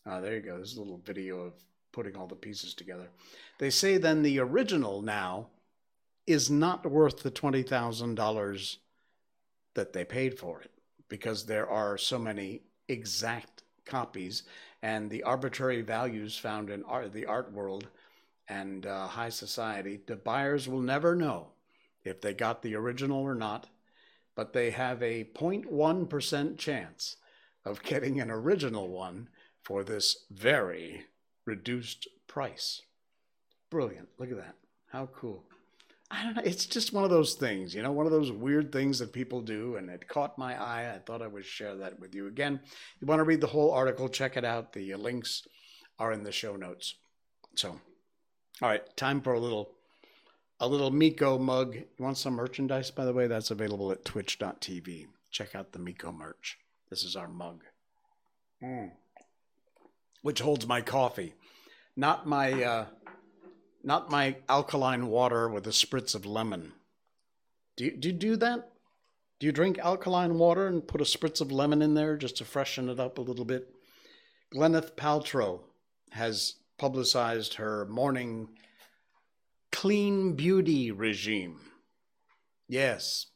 oh, 0.06 0.22
there 0.22 0.36
you 0.36 0.42
go, 0.42 0.56
there's 0.56 0.78
a 0.78 0.80
little 0.80 1.02
video 1.06 1.42
of 1.42 1.54
putting 1.92 2.16
all 2.16 2.28
the 2.28 2.36
pieces 2.36 2.74
together. 2.74 3.10
They 3.60 3.70
say 3.70 3.98
then 3.98 4.22
the 4.22 4.40
original 4.40 5.02
now 5.02 5.48
is 6.26 6.50
not 6.50 6.86
worth 6.86 7.24
the 7.24 7.32
$20,000 7.32 8.78
that 9.74 9.94
they 9.94 10.06
paid 10.06 10.38
for 10.38 10.62
it 10.62 10.72
because 11.10 11.46
there 11.46 11.70
are 11.70 11.98
so 11.98 12.20
many 12.20 12.62
exact 12.88 13.64
copies 13.88 14.44
and 14.82 15.10
the 15.10 15.24
arbitrary 15.24 15.82
values 15.82 16.38
found 16.38 16.70
in 16.70 16.84
art, 16.84 17.14
the 17.14 17.26
art 17.26 17.52
world 17.52 17.88
and 18.48 18.86
uh, 18.86 19.08
high 19.08 19.30
society, 19.30 20.00
the 20.06 20.16
buyers 20.16 20.68
will 20.68 20.82
never 20.82 21.16
know 21.16 21.48
if 22.04 22.22
they 22.22 22.34
got 22.34 22.62
the 22.62 22.76
original 22.76 23.22
or 23.22 23.36
not, 23.36 23.68
but 24.36 24.54
they 24.54 24.70
have 24.70 25.02
a 25.02 25.26
0.1% 25.36 26.58
chance 26.58 27.18
of 27.66 27.84
getting 27.84 28.22
an 28.22 28.32
original 28.32 28.88
one 28.88 29.28
for 29.62 29.84
this 29.84 30.26
very 30.32 31.06
reduced 31.46 32.08
price. 32.28 32.82
Brilliant. 33.70 34.08
Look 34.18 34.32
at 34.32 34.38
that. 34.38 34.56
How 34.92 35.08
cool. 35.08 35.44
I 36.10 36.24
don't 36.24 36.36
know. 36.36 36.42
It's 36.46 36.66
just 36.66 36.94
one 36.94 37.04
of 37.04 37.10
those 37.10 37.34
things, 37.34 37.76
you 37.76 37.84
know, 37.84 37.92
one 37.92 38.06
of 38.06 38.14
those 38.14 38.32
weird 38.32 38.72
things 38.72 39.00
that 39.00 39.12
people 39.12 39.42
do, 39.42 39.76
and 39.76 39.90
it 39.90 40.08
caught 40.08 40.38
my 40.38 40.56
eye. 40.56 40.94
I 40.96 41.00
thought 41.00 41.22
I 41.22 41.28
would 41.28 41.46
share 41.46 41.76
that 41.76 42.00
with 42.00 42.16
you. 42.16 42.28
Again, 42.28 42.62
you 43.00 43.08
want 43.08 43.20
to 43.20 43.26
read 43.26 43.42
the 43.42 43.48
whole 43.48 43.72
article, 43.72 44.08
check 44.08 44.38
it 44.38 44.46
out. 44.46 44.72
The 44.72 44.96
links 44.96 45.46
are 46.00 46.14
in 46.14 46.24
the 46.24 46.32
show 46.32 46.56
notes. 46.56 46.96
So, 47.56 47.80
all 48.62 48.70
right, 48.70 48.96
time 48.96 49.20
for 49.22 49.34
a 49.34 49.40
little 49.40 49.72
a 50.60 50.68
little 50.68 50.92
Miko 50.92 51.38
mug. 51.38 51.76
You 51.76 51.86
want 52.00 52.18
some 52.18 52.34
merchandise, 52.34 52.90
by 52.90 53.06
the 53.06 53.14
way? 53.14 53.28
That's 53.28 53.52
available 53.52 53.92
at 53.92 54.06
twitch.tv. 54.06 55.08
Check 55.30 55.56
out 55.56 55.72
the 55.72 55.80
Miko 55.80 56.12
merch. 56.12 56.58
This 56.90 57.04
is 57.04 57.16
our 57.16 57.28
mug. 57.28 57.64
Mm. 58.64 58.92
Which 60.22 60.40
holds 60.40 60.66
my 60.66 60.82
coffee. 60.82 61.34
Not 61.96 62.28
my 62.28 62.64
uh, 62.64 62.86
not 63.88 64.12
my 64.12 64.36
alkaline 64.50 65.08
water 65.08 65.48
with 65.48 65.66
a 65.66 65.70
spritz 65.70 66.14
of 66.14 66.26
lemon. 66.26 66.74
Do 67.78 67.86
you, 67.86 67.92
do 67.92 68.10
you 68.10 68.14
do 68.14 68.36
that? 68.36 68.70
Do 69.40 69.46
you 69.46 69.54
drink 69.54 69.80
alkaline 69.80 70.38
water 70.38 70.68
and 70.68 70.86
put 70.86 71.00
a 71.00 71.06
spritz 71.06 71.40
of 71.40 71.54
lemon 71.54 71.82
in 71.82 71.94
there 71.94 72.18
just 72.18 72.36
to 72.38 72.46
freshen 72.46 72.90
it 72.90 73.00
up 73.00 73.18
a 73.18 73.22
little 73.22 73.46
bit? 73.46 73.74
Gwyneth 74.54 74.98
Paltrow 74.98 75.62
has 76.12 76.56
publicized 76.78 77.54
her 77.54 77.86
morning 77.86 78.50
clean 79.72 80.34
beauty 80.34 80.92
regime. 80.92 81.62
Yes, 82.68 83.28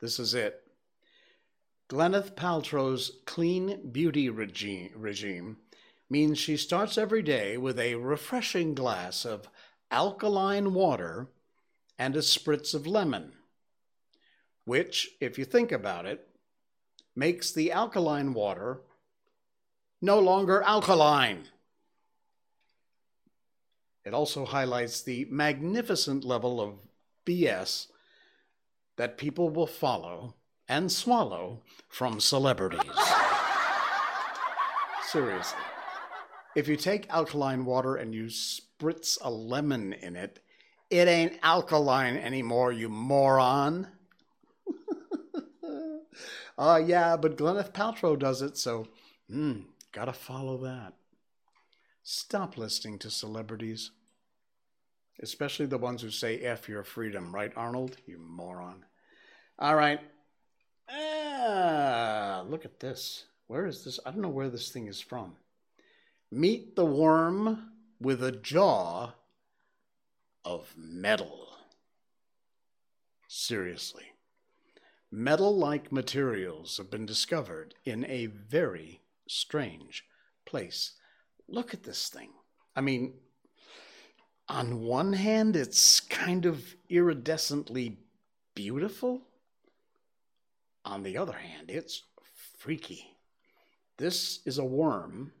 this 0.00 0.18
is 0.18 0.32
it. 0.32 0.62
Gwyneth 1.90 2.34
Paltrow's 2.34 3.12
clean 3.26 3.90
beauty 3.92 4.30
regime, 4.30 4.90
regime 4.96 5.58
means 6.08 6.38
she 6.38 6.56
starts 6.56 6.96
every 6.96 7.20
day 7.20 7.58
with 7.58 7.78
a 7.78 7.96
refreshing 7.96 8.74
glass 8.74 9.26
of 9.26 9.50
alkaline 9.90 10.74
water 10.74 11.28
and 11.98 12.14
a 12.14 12.20
spritz 12.20 12.74
of 12.74 12.86
lemon, 12.86 13.32
which, 14.64 15.10
if 15.20 15.38
you 15.38 15.44
think 15.44 15.72
about 15.72 16.06
it, 16.06 16.28
makes 17.16 17.52
the 17.52 17.72
alkaline 17.72 18.32
water 18.32 18.80
no 20.00 20.18
longer 20.20 20.62
alkaline. 20.62 21.44
It 24.04 24.14
also 24.14 24.44
highlights 24.44 25.02
the 25.02 25.26
magnificent 25.30 26.24
level 26.24 26.60
of 26.60 26.78
BS 27.26 27.88
that 28.96 29.18
people 29.18 29.50
will 29.50 29.66
follow 29.66 30.34
and 30.68 30.90
swallow 30.90 31.62
from 31.88 32.20
celebrities. 32.20 32.80
Seriously. 35.10 35.58
If 36.54 36.68
you 36.68 36.76
take 36.76 37.08
alkaline 37.10 37.64
water 37.64 37.96
and 37.96 38.14
you 38.14 38.28
spritz 38.78 39.18
a 39.20 39.30
lemon 39.30 39.92
in 39.92 40.16
it, 40.16 40.40
it 40.90 41.08
ain't 41.08 41.38
alkaline 41.42 42.16
anymore, 42.16 42.72
you 42.72 42.88
moron. 42.88 43.88
uh, 46.58 46.80
yeah, 46.84 47.16
but 47.16 47.36
Gwyneth 47.36 47.72
Paltrow 47.72 48.18
does 48.18 48.42
it, 48.42 48.56
so 48.56 48.88
hmm, 49.28 49.60
gotta 49.92 50.12
follow 50.12 50.56
that. 50.58 50.94
Stop 52.02 52.56
listening 52.56 52.98
to 53.00 53.10
celebrities, 53.10 53.90
especially 55.22 55.66
the 55.66 55.78
ones 55.78 56.00
who 56.00 56.10
say 56.10 56.38
F 56.38 56.68
your 56.68 56.84
freedom, 56.84 57.34
right, 57.34 57.52
Arnold? 57.54 57.98
You 58.06 58.18
moron. 58.18 58.84
All 59.58 59.74
right. 59.74 60.00
Ah, 60.88 62.44
look 62.48 62.64
at 62.64 62.80
this. 62.80 63.24
Where 63.46 63.66
is 63.66 63.84
this? 63.84 64.00
I 64.06 64.10
don't 64.10 64.22
know 64.22 64.28
where 64.28 64.48
this 64.48 64.70
thing 64.70 64.86
is 64.86 65.00
from. 65.00 65.36
Meet 66.30 66.76
the 66.76 66.84
worm 66.84 67.72
with 68.00 68.22
a 68.22 68.32
jaw 68.32 69.12
of 70.44 70.74
metal. 70.76 71.48
Seriously. 73.26 74.04
Metal 75.10 75.56
like 75.56 75.90
materials 75.90 76.76
have 76.76 76.90
been 76.90 77.06
discovered 77.06 77.74
in 77.84 78.04
a 78.06 78.26
very 78.26 79.00
strange 79.26 80.04
place. 80.44 80.92
Look 81.48 81.72
at 81.72 81.82
this 81.82 82.08
thing. 82.08 82.30
I 82.76 82.80
mean, 82.80 83.14
on 84.48 84.82
one 84.82 85.12
hand, 85.14 85.56
it's 85.56 86.00
kind 86.00 86.46
of 86.46 86.76
iridescently 86.90 87.96
beautiful. 88.54 89.22
On 90.84 91.02
the 91.02 91.16
other 91.16 91.34
hand, 91.34 91.70
it's 91.70 92.04
freaky. 92.56 93.16
This 93.98 94.40
is 94.46 94.58
a 94.58 94.64
worm, 94.64 95.32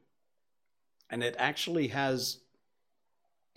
and 1.08 1.22
it 1.22 1.36
actually 1.38 1.88
has 1.88 2.40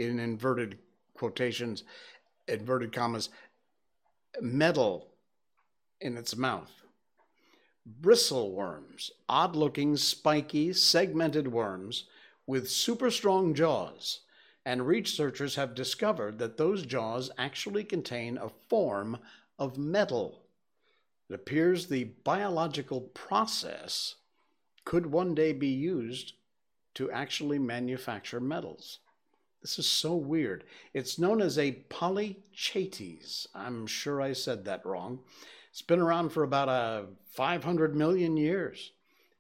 in 0.02 0.20
inverted 0.20 0.78
quotations, 1.14 1.84
inverted 2.48 2.92
commas, 2.92 3.30
metal 4.42 5.08
in 6.00 6.18
its 6.18 6.36
mouth. 6.36 6.72
Bristle 7.86 8.52
worms, 8.52 9.12
odd 9.28 9.56
looking, 9.56 9.98
spiky, 9.98 10.74
segmented 10.74 11.48
worms 11.48 12.06
with 12.46 12.70
super 12.70 13.10
strong 13.12 13.54
jaws. 13.54 14.22
And 14.66 14.86
researchers 14.86 15.56
have 15.56 15.74
discovered 15.74 16.38
that 16.38 16.58
those 16.58 16.86
jaws 16.86 17.32
actually 17.38 17.84
contain 17.84 18.38
a 18.38 18.50
form 18.70 19.18
of 19.58 19.78
metal. 19.78 20.44
It 21.30 21.34
appears 21.34 21.88
the 21.88 22.04
biological 22.24 23.02
process 23.02 24.16
could 24.86 25.06
one 25.06 25.34
day 25.34 25.54
be 25.54 25.70
used 25.70 26.34
to 26.96 27.10
actually 27.12 27.58
manufacture 27.58 28.40
metals. 28.40 29.00
This 29.62 29.78
is 29.78 29.88
so 29.88 30.16
weird. 30.16 30.64
It's 30.94 31.20
known 31.20 31.42
as 31.42 31.58
a 31.58 31.74
polychaetes. 31.90 33.48
I'm 33.54 33.86
sure 33.86 34.22
I 34.22 34.34
said 34.34 34.66
that 34.66 34.86
wrong. 34.86 35.20
It's 35.70 35.84
been 35.84 36.00
around 36.00 36.30
for 36.30 36.44
about 36.44 36.68
a 36.68 36.72
uh, 36.72 37.06
500 37.26 37.96
million 37.96 38.38
years. 38.38 38.92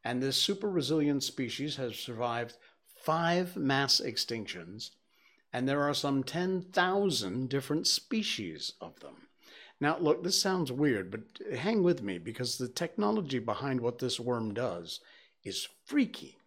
And 0.03 0.21
this 0.21 0.37
super 0.37 0.69
resilient 0.69 1.23
species 1.23 1.75
has 1.75 1.95
survived 1.95 2.55
five 3.03 3.55
mass 3.55 3.99
extinctions, 4.03 4.91
and 5.51 5.67
there 5.67 5.81
are 5.81 5.93
some 5.93 6.23
10,000 6.23 7.49
different 7.49 7.87
species 7.87 8.73
of 8.79 8.99
them. 8.99 9.27
Now, 9.79 9.97
look, 9.97 10.23
this 10.23 10.39
sounds 10.39 10.71
weird, 10.71 11.09
but 11.09 11.21
hang 11.57 11.81
with 11.81 12.03
me 12.03 12.19
because 12.19 12.57
the 12.57 12.67
technology 12.67 13.39
behind 13.39 13.81
what 13.81 13.97
this 13.97 14.19
worm 14.19 14.53
does 14.53 14.99
is 15.43 15.67
freaky. 15.85 16.37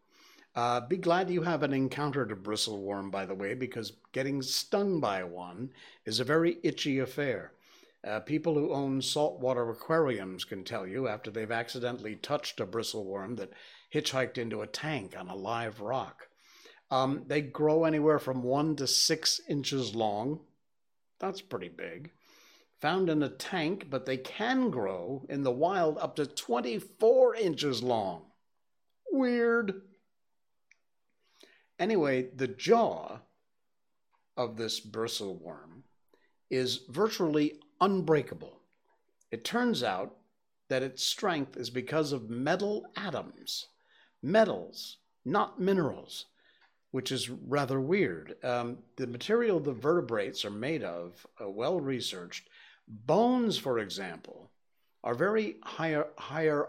Uh, 0.55 0.81
be 0.81 0.97
glad 0.97 1.31
you 1.31 1.43
haven't 1.43 1.73
encountered 1.73 2.31
a 2.31 2.37
bristle 2.37 2.81
worm, 2.83 3.11
by 3.11 3.27
the 3.27 3.35
way, 3.35 3.55
because 3.55 3.93
getting 4.13 4.41
stung 4.41 5.01
by 5.01 5.25
one 5.25 5.71
is 6.05 6.21
a 6.21 6.25
very 6.25 6.59
itchy 6.63 7.01
affair. 7.01 7.53
Uh, 8.05 8.21
people 8.21 8.55
who 8.55 8.73
own 8.73 9.01
saltwater 9.01 9.69
aquariums 9.71 10.45
can 10.45 10.63
tell 10.63 10.87
you 10.87 11.09
after 11.09 11.31
they've 11.31 11.51
accidentally 11.51 12.15
touched 12.17 12.61
a 12.61 12.67
bristleworm 12.67 13.37
that 13.37 13.53
hitchhiked 13.93 14.39
into 14.39 14.61
a 14.61 14.67
tank 14.67 15.15
on 15.19 15.29
a 15.29 15.35
live 15.35 15.81
rock. 15.81 16.29
Um, 16.91 17.25
they 17.27 17.41
grow 17.41 17.85
anywhere 17.85 18.19
from 18.19 18.43
one 18.43 18.77
to 18.77 18.87
six 18.87 19.41
inches 19.49 19.95
long. 19.95 20.41
That's 21.19 21.41
pretty 21.41 21.71
big. 21.71 22.13
Found 22.81 23.09
in 23.09 23.23
a 23.23 23.29
tank, 23.29 23.87
but 23.89 24.05
they 24.05 24.19
can 24.19 24.71
grow 24.71 25.25
in 25.29 25.43
the 25.43 25.51
wild 25.51 25.97
up 25.99 26.15
to 26.17 26.27
24 26.27 27.35
inches 27.37 27.83
long. 27.83 28.27
Weird. 29.11 29.81
Anyway, 31.79 32.29
the 32.37 32.49
jaw 32.49 33.19
of 34.37 34.57
this 34.57 34.81
bristleworm 34.81 35.83
is 36.51 36.83
virtually 36.89 37.61
unbreakable. 37.81 38.61
It 39.31 39.45
turns 39.45 39.83
out 39.83 40.17
that 40.69 40.83
its 40.83 41.05
strength 41.05 41.57
is 41.57 41.71
because 41.71 42.13
of 42.13 42.31
metal 42.31 42.87
atoms, 42.97 43.67
metals, 44.23 44.99
not 45.25 45.61
minerals, 45.61 46.27
which 46.93 47.11
is 47.11 47.29
rather 47.29 47.81
weird. 47.81 48.37
Um, 48.45 48.79
the 48.97 49.09
material 49.09 49.59
the 49.59 49.73
vertebrates 49.73 50.45
are 50.45 50.51
made 50.51 50.85
of, 50.85 51.27
uh, 51.41 51.49
well 51.49 51.81
researched. 51.81 52.49
Bones, 52.87 53.59
for 53.59 53.81
example, 53.81 54.51
are 55.03 55.15
very 55.15 55.57
higher, 55.65 56.07
higher, 56.17 56.69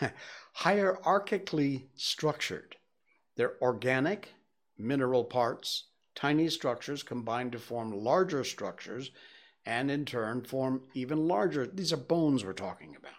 hierarchically 0.56 1.84
structured. 1.94 2.77
They're 3.38 3.54
organic, 3.62 4.34
mineral 4.76 5.22
parts, 5.22 5.84
tiny 6.16 6.48
structures 6.48 7.04
combined 7.04 7.52
to 7.52 7.60
form 7.60 7.92
larger 7.92 8.42
structures, 8.42 9.12
and 9.64 9.92
in 9.92 10.04
turn 10.06 10.42
form 10.42 10.82
even 10.92 11.28
larger. 11.28 11.64
These 11.64 11.92
are 11.92 11.98
bones 11.98 12.44
we're 12.44 12.52
talking 12.52 12.96
about. 12.96 13.12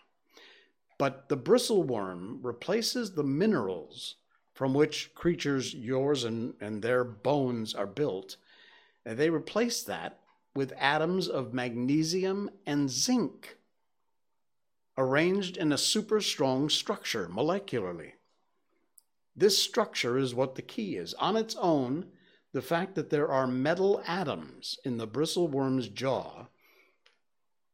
But 0.98 1.30
the 1.30 1.38
bristle 1.38 1.84
worm 1.84 2.40
replaces 2.42 3.14
the 3.14 3.24
minerals 3.24 4.16
from 4.54 4.74
which 4.74 5.16
creatures, 5.16 5.74
yours 5.74 6.26
and, 6.26 6.54
and 6.60 6.82
their 6.82 7.06
bones, 7.06 7.74
are 7.74 7.88
built. 7.88 8.36
And 9.06 9.18
they 9.18 9.30
replace 9.30 9.84
that 9.84 10.20
with 10.54 10.74
atoms 10.78 11.30
of 11.30 11.54
magnesium 11.54 12.50
and 12.66 12.90
zinc 12.90 13.58
arranged 14.98 15.56
in 15.56 15.72
a 15.72 15.78
super 15.78 16.20
strong 16.20 16.68
structure 16.68 17.30
molecularly. 17.32 18.16
This 19.39 19.63
structure 19.63 20.17
is 20.17 20.36
what 20.36 20.55
the 20.55 20.62
key 20.62 20.98
is. 20.98 21.13
On 21.13 21.38
its 21.38 21.55
own, 21.55 22.08
the 22.51 22.62
fact 22.62 22.96
that 22.96 23.10
there 23.10 23.29
are 23.29 23.48
metal 23.48 24.03
atoms 24.05 24.77
in 24.84 24.98
the 24.98 25.08
bristleworm's 25.08 25.88
jaw 25.88 26.48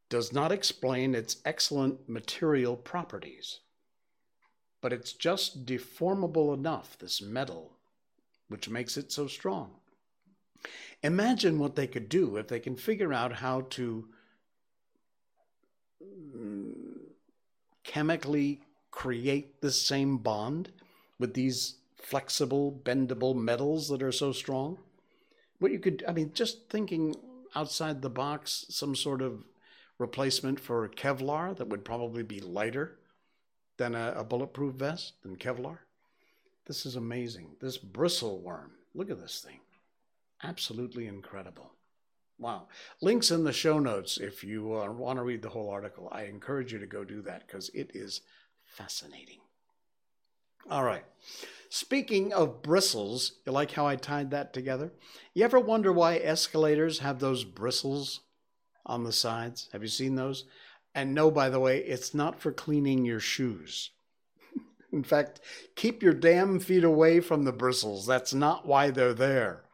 does 0.08 0.32
not 0.32 0.52
explain 0.52 1.16
its 1.16 1.38
excellent 1.44 2.08
material 2.08 2.78
properties. 2.78 3.62
But 4.80 4.94
it's 4.94 5.12
just 5.12 5.66
deformable 5.66 6.54
enough, 6.54 7.00
this 7.00 7.20
metal, 7.20 7.72
which 8.48 8.70
makes 8.70 8.96
it 8.96 9.12
so 9.12 9.26
strong. 9.26 9.72
Imagine 11.02 11.58
what 11.58 11.76
they 11.76 11.88
could 11.88 12.10
do 12.10 12.38
if 12.38 12.48
they 12.48 12.60
can 12.60 12.76
figure 12.76 13.12
out 13.12 13.34
how 13.34 13.62
to 13.72 14.08
chemically 17.84 18.62
create 18.92 19.62
the 19.62 19.72
same 19.72 20.20
bond 20.20 20.72
with 21.20 21.34
these 21.34 21.76
flexible, 21.98 22.82
bendable 22.84 23.36
metals 23.36 23.90
that 23.90 24.04
are 24.04 24.12
so 24.12 24.32
strong. 24.32 24.78
What 25.60 25.72
you 25.72 25.80
could, 25.80 26.04
I 26.08 26.12
mean, 26.12 26.32
just 26.34 26.70
thinking 26.70 27.16
outside 27.56 28.02
the 28.02 28.10
box, 28.10 28.66
some 28.70 28.96
sort 28.96 29.22
of 29.22 29.44
replacement 29.98 30.60
for 30.60 30.88
Kevlar 30.90 31.56
that 31.58 31.70
would 31.70 31.86
probably 31.86 32.24
be 32.24 32.42
lighter 32.42 33.00
than 33.78 33.96
a, 33.96 34.14
a 34.18 34.24
bulletproof 34.24 34.76
vest 34.76 35.14
than 35.24 35.38
Kevlar. 35.38 35.80
This 36.66 36.86
is 36.86 36.96
amazing. 36.96 37.56
This 37.62 37.78
bristle 37.78 38.42
worm, 38.42 38.72
look 38.94 39.10
at 39.10 39.22
this 39.22 39.40
thing. 39.46 39.60
Absolutely 40.44 41.08
incredible. 41.08 41.72
Wow. 42.38 42.68
Links 43.02 43.32
in 43.32 43.44
the 43.44 43.54
show 43.54 43.80
notes 43.80 44.18
if 44.18 44.44
you 44.44 44.76
uh, 44.76 44.92
want 44.92 45.18
to 45.18 45.24
read 45.24 45.42
the 45.42 45.50
whole 45.50 45.70
article. 45.70 46.10
I 46.12 46.24
encourage 46.24 46.74
you 46.74 46.80
to 46.80 46.86
go 46.86 47.04
do 47.06 47.22
that 47.22 47.48
because 47.48 47.70
it 47.70 47.92
is 47.94 48.22
fascinating. 48.66 49.40
All 50.70 50.84
right. 50.84 51.04
Speaking 51.70 52.34
of 52.34 52.62
bristles, 52.62 53.34
you 53.46 53.52
like 53.52 53.72
how 53.72 53.86
I 53.86 53.98
tied 53.98 54.32
that 54.32 54.54
together? 54.54 54.94
You 55.34 55.44
ever 55.44 55.60
wonder 55.60 55.92
why 55.92 56.18
escalators 56.18 57.00
have 57.00 57.20
those 57.20 57.44
bristles 57.44 58.22
on 58.86 59.04
the 59.04 59.12
sides? 59.12 59.70
Have 59.74 59.82
you 59.82 59.90
seen 59.90 60.16
those? 60.16 60.46
And 60.96 61.14
no, 61.14 61.30
by 61.30 61.50
the 61.50 61.60
way, 61.60 61.80
it's 61.80 62.14
not 62.14 62.40
for 62.40 62.52
cleaning 62.52 63.06
your 63.06 63.20
shoes. 63.20 63.92
In 64.94 65.04
fact, 65.04 65.42
keep 65.76 66.02
your 66.02 66.14
damn 66.14 66.60
feet 66.60 66.86
away 66.86 67.20
from 67.20 67.44
the 67.44 67.52
bristles. 67.52 68.08
That's 68.08 68.34
not 68.34 68.66
why 68.66 68.90
they're 68.90 69.14
there. 69.14 69.65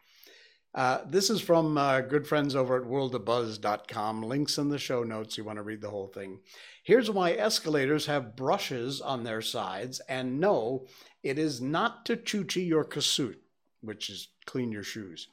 Uh, 0.73 0.99
this 1.05 1.29
is 1.29 1.41
from 1.41 1.77
uh, 1.77 1.99
good 2.01 2.25
friends 2.25 2.55
over 2.55 2.77
at 2.77 2.87
worldofbuzz.com. 2.87 4.23
Links 4.23 4.57
in 4.57 4.69
the 4.69 4.77
show 4.77 5.03
notes. 5.03 5.37
You 5.37 5.43
want 5.43 5.57
to 5.57 5.63
read 5.63 5.81
the 5.81 5.89
whole 5.89 6.07
thing. 6.07 6.39
Here's 6.83 7.11
why 7.11 7.33
escalators 7.33 8.05
have 8.05 8.35
brushes 8.35 9.01
on 9.01 9.23
their 9.23 9.41
sides. 9.41 9.99
And 10.07 10.39
no, 10.39 10.87
it 11.23 11.37
is 11.37 11.59
not 11.59 12.05
to 12.05 12.15
choochie 12.15 12.65
your 12.65 12.85
kasut, 12.85 13.35
which 13.81 14.09
is 14.09 14.29
clean 14.45 14.71
your 14.71 14.83
shoes. 14.83 15.27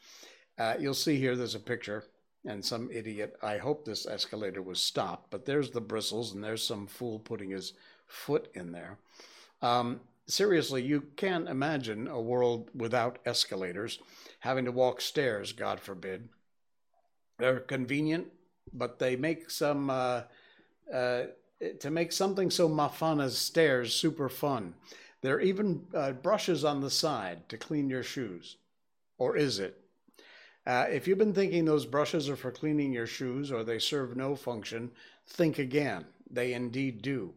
Uh, 0.58 0.74
you'll 0.78 0.94
see 0.94 1.16
here 1.16 1.36
there's 1.36 1.54
a 1.54 1.60
picture, 1.60 2.04
and 2.44 2.64
some 2.64 2.90
idiot. 2.90 3.36
I 3.40 3.58
hope 3.58 3.84
this 3.84 4.06
escalator 4.06 4.60
was 4.60 4.80
stopped, 4.80 5.30
but 5.30 5.46
there's 5.46 5.70
the 5.70 5.80
bristles, 5.80 6.34
and 6.34 6.42
there's 6.42 6.66
some 6.66 6.88
fool 6.88 7.20
putting 7.20 7.50
his 7.50 7.74
foot 8.08 8.50
in 8.54 8.72
there. 8.72 8.98
Um, 9.62 10.00
seriously, 10.28 10.82
you 10.82 11.02
can't 11.16 11.48
imagine 11.48 12.06
a 12.06 12.20
world 12.20 12.70
without 12.74 13.18
escalators, 13.24 13.98
having 14.40 14.64
to 14.66 14.72
walk 14.72 15.00
stairs, 15.00 15.52
God 15.52 15.80
forbid. 15.80 16.28
They're 17.38 17.60
convenient, 17.60 18.28
but 18.72 18.98
they 18.98 19.16
make 19.16 19.50
some, 19.50 19.90
uh, 19.90 20.22
uh, 20.92 21.22
to 21.80 21.90
make 21.90 22.12
something 22.12 22.50
so 22.50 22.68
mafan 22.68 23.22
as 23.22 23.36
stairs 23.36 23.94
super 23.94 24.28
fun. 24.28 24.74
There 25.22 25.36
are 25.36 25.40
even 25.40 25.86
uh, 25.94 26.12
brushes 26.12 26.64
on 26.64 26.80
the 26.80 26.90
side 26.90 27.48
to 27.48 27.56
clean 27.56 27.90
your 27.90 28.02
shoes. 28.02 28.56
Or 29.18 29.36
is 29.36 29.58
it? 29.58 29.80
Uh, 30.66 30.86
if 30.90 31.08
you've 31.08 31.18
been 31.18 31.34
thinking 31.34 31.64
those 31.64 31.86
brushes 31.86 32.28
are 32.28 32.36
for 32.36 32.52
cleaning 32.52 32.92
your 32.92 33.06
shoes 33.06 33.50
or 33.50 33.64
they 33.64 33.78
serve 33.78 34.16
no 34.16 34.36
function, 34.36 34.90
think 35.26 35.58
again. 35.58 36.04
They 36.30 36.52
indeed 36.52 37.02
do. 37.02 37.32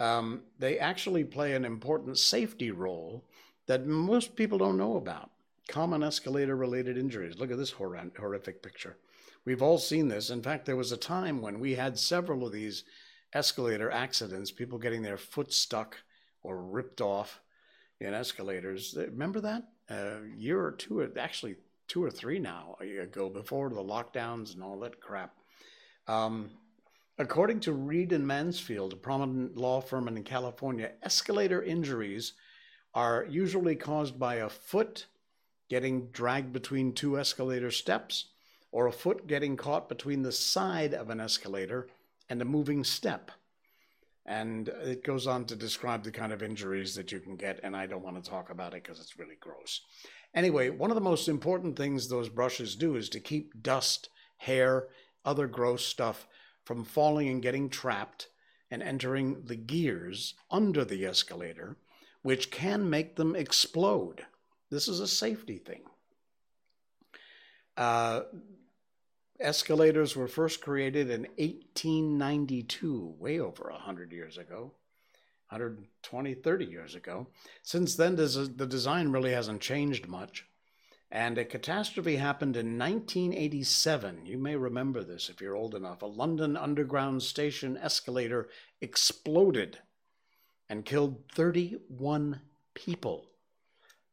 Um, 0.00 0.42
they 0.58 0.78
actually 0.78 1.24
play 1.24 1.52
an 1.54 1.64
important 1.64 2.18
safety 2.18 2.70
role 2.70 3.22
that 3.66 3.86
most 3.86 4.34
people 4.34 4.58
don't 4.58 4.78
know 4.78 4.96
about. 4.96 5.30
Common 5.68 6.02
escalator 6.02 6.56
related 6.56 6.98
injuries. 6.98 7.38
Look 7.38 7.52
at 7.52 7.58
this 7.58 7.70
hor- 7.70 8.00
horrific 8.18 8.62
picture. 8.62 8.96
We've 9.44 9.62
all 9.62 9.78
seen 9.78 10.08
this. 10.08 10.30
In 10.30 10.42
fact, 10.42 10.64
there 10.64 10.76
was 10.76 10.90
a 10.90 10.96
time 10.96 11.40
when 11.40 11.60
we 11.60 11.74
had 11.74 11.98
several 11.98 12.46
of 12.46 12.52
these 12.52 12.84
escalator 13.34 13.90
accidents, 13.90 14.50
people 14.50 14.78
getting 14.78 15.02
their 15.02 15.18
foot 15.18 15.52
stuck 15.52 15.96
or 16.42 16.62
ripped 16.62 17.00
off 17.00 17.40
in 18.00 18.14
escalators. 18.14 18.96
Remember 18.96 19.40
that? 19.40 19.64
A 19.90 20.20
year 20.36 20.60
or 20.64 20.72
two, 20.72 21.08
actually 21.18 21.56
two 21.88 22.02
or 22.02 22.10
three 22.10 22.38
now 22.38 22.76
ago, 22.80 23.28
before 23.28 23.68
the 23.68 23.82
lockdowns 23.82 24.54
and 24.54 24.62
all 24.62 24.78
that 24.80 25.00
crap. 25.00 25.34
Um, 26.08 26.50
according 27.18 27.60
to 27.60 27.72
Reed 27.72 28.12
and 28.12 28.26
Mansfield, 28.26 28.92
a 28.92 28.96
prominent 28.96 29.56
law 29.56 29.80
firm 29.80 30.08
in 30.08 30.22
California, 30.24 30.92
escalator 31.02 31.62
injuries 31.62 32.32
are 32.94 33.26
usually 33.28 33.76
caused 33.76 34.18
by 34.18 34.36
a 34.36 34.48
foot 34.48 35.06
getting 35.68 36.08
dragged 36.08 36.52
between 36.52 36.92
two 36.92 37.18
escalator 37.18 37.70
steps 37.70 38.26
or 38.72 38.86
a 38.86 38.92
foot 38.92 39.26
getting 39.26 39.56
caught 39.56 39.88
between 39.88 40.22
the 40.22 40.32
side 40.32 40.94
of 40.94 41.10
an 41.10 41.20
escalator 41.20 41.88
and 42.28 42.40
a 42.40 42.44
moving 42.44 42.84
step. 42.84 43.30
And 44.26 44.68
it 44.68 45.04
goes 45.04 45.26
on 45.26 45.44
to 45.46 45.56
describe 45.56 46.04
the 46.04 46.10
kind 46.10 46.32
of 46.32 46.42
injuries 46.42 46.94
that 46.94 47.10
you 47.10 47.18
can 47.20 47.36
get, 47.36 47.60
and 47.62 47.76
I 47.76 47.86
don't 47.86 48.04
want 48.04 48.22
to 48.22 48.30
talk 48.30 48.50
about 48.50 48.74
it 48.74 48.82
because 48.82 49.00
it's 49.00 49.18
really 49.18 49.36
gross. 49.40 49.80
Anyway, 50.34 50.70
one 50.70 50.90
of 50.90 50.94
the 50.94 51.00
most 51.00 51.28
important 51.28 51.76
things 51.76 52.08
those 52.08 52.28
brushes 52.28 52.76
do 52.76 52.94
is 52.96 53.08
to 53.08 53.20
keep 53.20 53.62
dust, 53.62 54.08
hair, 54.36 54.88
other 55.24 55.46
gross 55.48 55.84
stuff 55.84 56.28
from 56.70 56.84
falling 56.84 57.28
and 57.28 57.42
getting 57.42 57.68
trapped 57.68 58.28
and 58.70 58.80
entering 58.80 59.42
the 59.46 59.56
gears 59.56 60.34
under 60.52 60.84
the 60.84 61.04
escalator, 61.04 61.76
which 62.22 62.52
can 62.52 62.88
make 62.88 63.16
them 63.16 63.34
explode. 63.34 64.24
This 64.70 64.86
is 64.86 65.00
a 65.00 65.08
safety 65.08 65.58
thing. 65.58 65.82
Uh, 67.76 68.20
Escalators 69.40 70.14
were 70.14 70.28
first 70.28 70.60
created 70.60 71.10
in 71.10 71.22
1892, 71.38 73.16
way 73.18 73.40
over 73.40 73.64
100 73.72 74.12
years 74.12 74.38
ago, 74.38 74.70
120, 75.48 76.34
30 76.34 76.64
years 76.66 76.94
ago. 76.94 77.26
Since 77.64 77.96
then, 77.96 78.14
the 78.14 78.66
design 78.68 79.10
really 79.10 79.32
hasn't 79.32 79.60
changed 79.60 80.06
much. 80.06 80.46
And 81.12 81.38
a 81.38 81.44
catastrophe 81.44 82.16
happened 82.16 82.56
in 82.56 82.78
1987. 82.78 84.26
You 84.26 84.38
may 84.38 84.54
remember 84.54 85.02
this 85.02 85.28
if 85.28 85.40
you're 85.40 85.56
old 85.56 85.74
enough. 85.74 86.02
A 86.02 86.06
London 86.06 86.56
Underground 86.56 87.22
station 87.24 87.76
escalator 87.76 88.48
exploded 88.80 89.78
and 90.68 90.84
killed 90.84 91.24
31 91.34 92.40
people. 92.74 93.26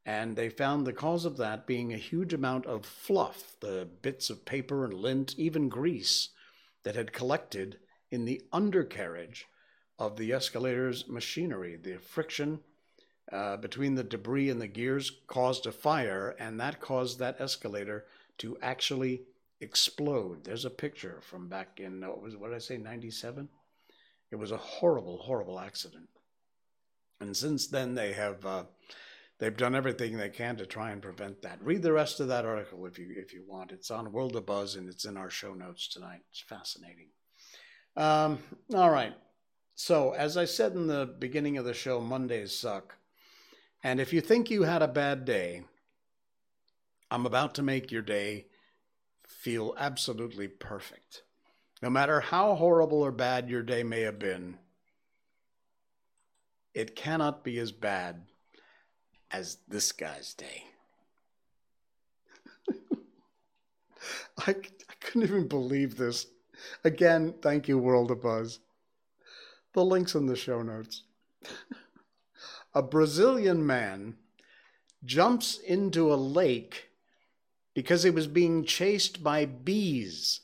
And 0.08 0.36
they 0.36 0.50
found 0.50 0.88
the 0.88 0.94
cause 0.94 1.26
of 1.26 1.38
that 1.38 1.68
being 1.68 1.94
a 1.94 1.98
huge 1.98 2.34
amount 2.34 2.66
of 2.66 2.86
fluff, 2.86 3.58
the 3.60 3.88
bits 4.02 4.32
of 4.32 4.46
paper 4.46 4.84
and 4.84 4.94
lint, 4.94 5.36
even 5.38 5.70
grease, 5.70 6.30
that 6.84 6.96
had 6.96 7.14
collected 7.14 7.78
in 8.10 8.26
the 8.26 8.42
undercarriage 8.52 9.46
of 10.00 10.18
the 10.18 10.32
escalator's 10.32 11.08
machinery. 11.08 11.76
The 11.76 11.98
friction 11.98 12.62
uh, 13.32 13.58
between 13.58 13.96
the 13.96 14.04
debris 14.04 14.50
and 14.50 14.62
the 14.62 14.68
gears 14.68 15.12
caused 15.28 15.66
a 15.66 15.72
fire, 15.72 16.36
and 16.40 16.60
that 16.60 16.80
caused 16.80 17.20
that 17.20 17.40
escalator 17.42 18.06
to 18.38 18.58
actually 18.62 19.24
explode. 19.60 20.44
There's 20.44 20.66
a 20.66 20.70
picture 20.70 21.20
from 21.22 21.48
back 21.48 21.80
in 21.80 22.02
what 22.02 22.22
was 22.22 22.38
what 22.38 22.50
did 22.50 22.56
I 22.56 22.60
say, 22.60 22.78
97? 22.78 23.50
It 24.32 24.36
was 24.36 24.52
a 24.52 24.58
horrible, 24.58 25.18
horrible 25.18 25.60
accident. 25.60 26.10
And 27.20 27.36
since 27.36 27.68
then, 27.68 27.96
they 27.96 28.13
have 28.13 28.46
uh, 28.46 28.63
they've 29.40 29.56
done 29.56 29.76
everything 29.76 30.18
they 30.18 30.30
can 30.30 30.56
to 30.58 30.66
try 30.66 30.92
and 30.92 31.02
prevent 31.02 31.42
that. 31.42 31.60
Read 31.62 31.82
the 31.82 31.94
rest 31.94 32.20
of 32.20 32.28
that 32.28 32.46
article 32.46 32.86
if 32.86 33.00
you 33.00 33.13
if 33.16 33.34
you 33.34 33.44
want. 33.48 33.72
It's 33.72 33.92
on 33.92 34.12
World 34.12 34.36
of 34.36 34.46
Buzz 34.46 34.76
and 34.76 34.88
it's 34.88 35.06
in 35.06 35.18
our 35.18 35.30
show 35.30 35.54
notes 35.54 35.88
tonight. 35.88 36.22
It's 36.30 36.42
fascinating. 36.42 37.08
Um, 37.96 38.40
all 38.74 38.92
right. 38.92 39.13
So 39.76 40.12
as 40.12 40.38
I 40.38 40.46
said 40.46 40.74
in 40.74 40.88
the 40.88 41.16
beginning 41.20 41.58
of 41.58 41.66
the 41.66 41.74
show, 41.74 42.00
Mondays 42.00 42.58
suck. 42.58 42.96
And 43.84 44.00
if 44.00 44.12
you 44.12 44.22
think 44.22 44.50
you 44.50 44.63
had 44.63 44.82
a 44.82 44.88
bad 44.88 45.26
day, 45.26 45.63
I'm 47.10 47.26
about 47.26 47.56
to 47.56 47.63
make 47.63 47.92
your 47.92 48.02
day 48.02 48.48
feel 49.26 49.74
absolutely 49.78 50.48
perfect. 50.48 51.24
No 51.82 51.90
matter 51.90 52.20
how 52.20 52.56
horrible 52.56 53.02
or 53.02 53.12
bad 53.12 53.50
your 53.50 53.62
day 53.62 53.84
may 53.84 54.02
have 54.02 54.20
been, 54.20 54.58
it 56.74 56.96
cannot 56.96 57.44
be 57.44 57.60
as 57.60 57.72
bad 57.72 58.24
as 59.32 59.58
this 59.68 59.92
guy's 59.92 60.34
day. 60.34 60.63
I, 64.40 64.52
I 64.52 64.94
couldn't 65.00 65.24
even 65.24 65.48
believe 65.48 65.98
this. 65.98 66.28
Again, 66.84 67.36
thank 67.42 67.68
you, 67.68 67.78
World 67.78 68.12
of 68.12 68.22
Buzz. 68.22 68.60
The 69.74 69.86
link's 69.86 70.16
in 70.16 70.26
the 70.26 70.36
show 70.36 70.62
notes. 70.62 71.04
a 72.78 72.84
Brazilian 72.84 73.66
man 73.66 74.18
jumps 75.04 75.58
into 75.58 76.13
a 76.13 76.16
lake 76.16 76.90
because 77.74 78.04
he 78.04 78.12
was 78.12 78.28
being 78.28 78.63
chased 78.63 79.24
by 79.24 79.46
bees. 79.46 80.42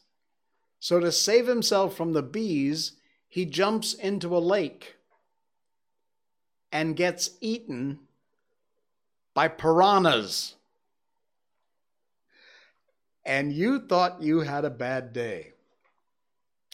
So, 0.80 1.00
to 1.00 1.12
save 1.12 1.46
himself 1.46 1.96
from 1.96 2.14
the 2.14 2.24
bees, 2.24 2.94
he 3.28 3.46
jumps 3.46 3.94
into 3.94 4.36
a 4.36 4.40
lake 4.40 4.96
and 6.72 6.96
gets 6.96 7.38
eaten 7.40 8.00
by 9.36 9.48
piranhas. 9.48 10.56
And 13.24 13.54
you 13.54 13.80
thought 13.80 14.24
you 14.24 14.40
had 14.40 14.66
a 14.66 14.72
bad 14.72 15.14
day. 15.14 15.53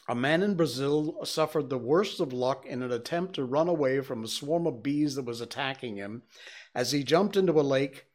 A 0.10 0.16
man 0.16 0.42
in 0.42 0.56
Brazil 0.56 1.24
suffered 1.24 1.70
the 1.70 1.78
worst 1.78 2.20
of 2.20 2.34
luck 2.34 2.66
in 2.66 2.82
an 2.82 2.92
attempt 2.92 3.36
to 3.36 3.46
run 3.46 3.68
away 3.68 4.02
from 4.02 4.24
a 4.24 4.28
swarm 4.28 4.66
of 4.66 4.82
bees 4.82 5.14
that 5.14 5.26
was 5.26 5.40
attacking 5.40 5.98
him 5.98 6.24
as 6.74 6.92
he 6.92 7.04
jumped 7.04 7.38
into 7.38 7.60
a 7.60 7.62
lake, 7.62 8.08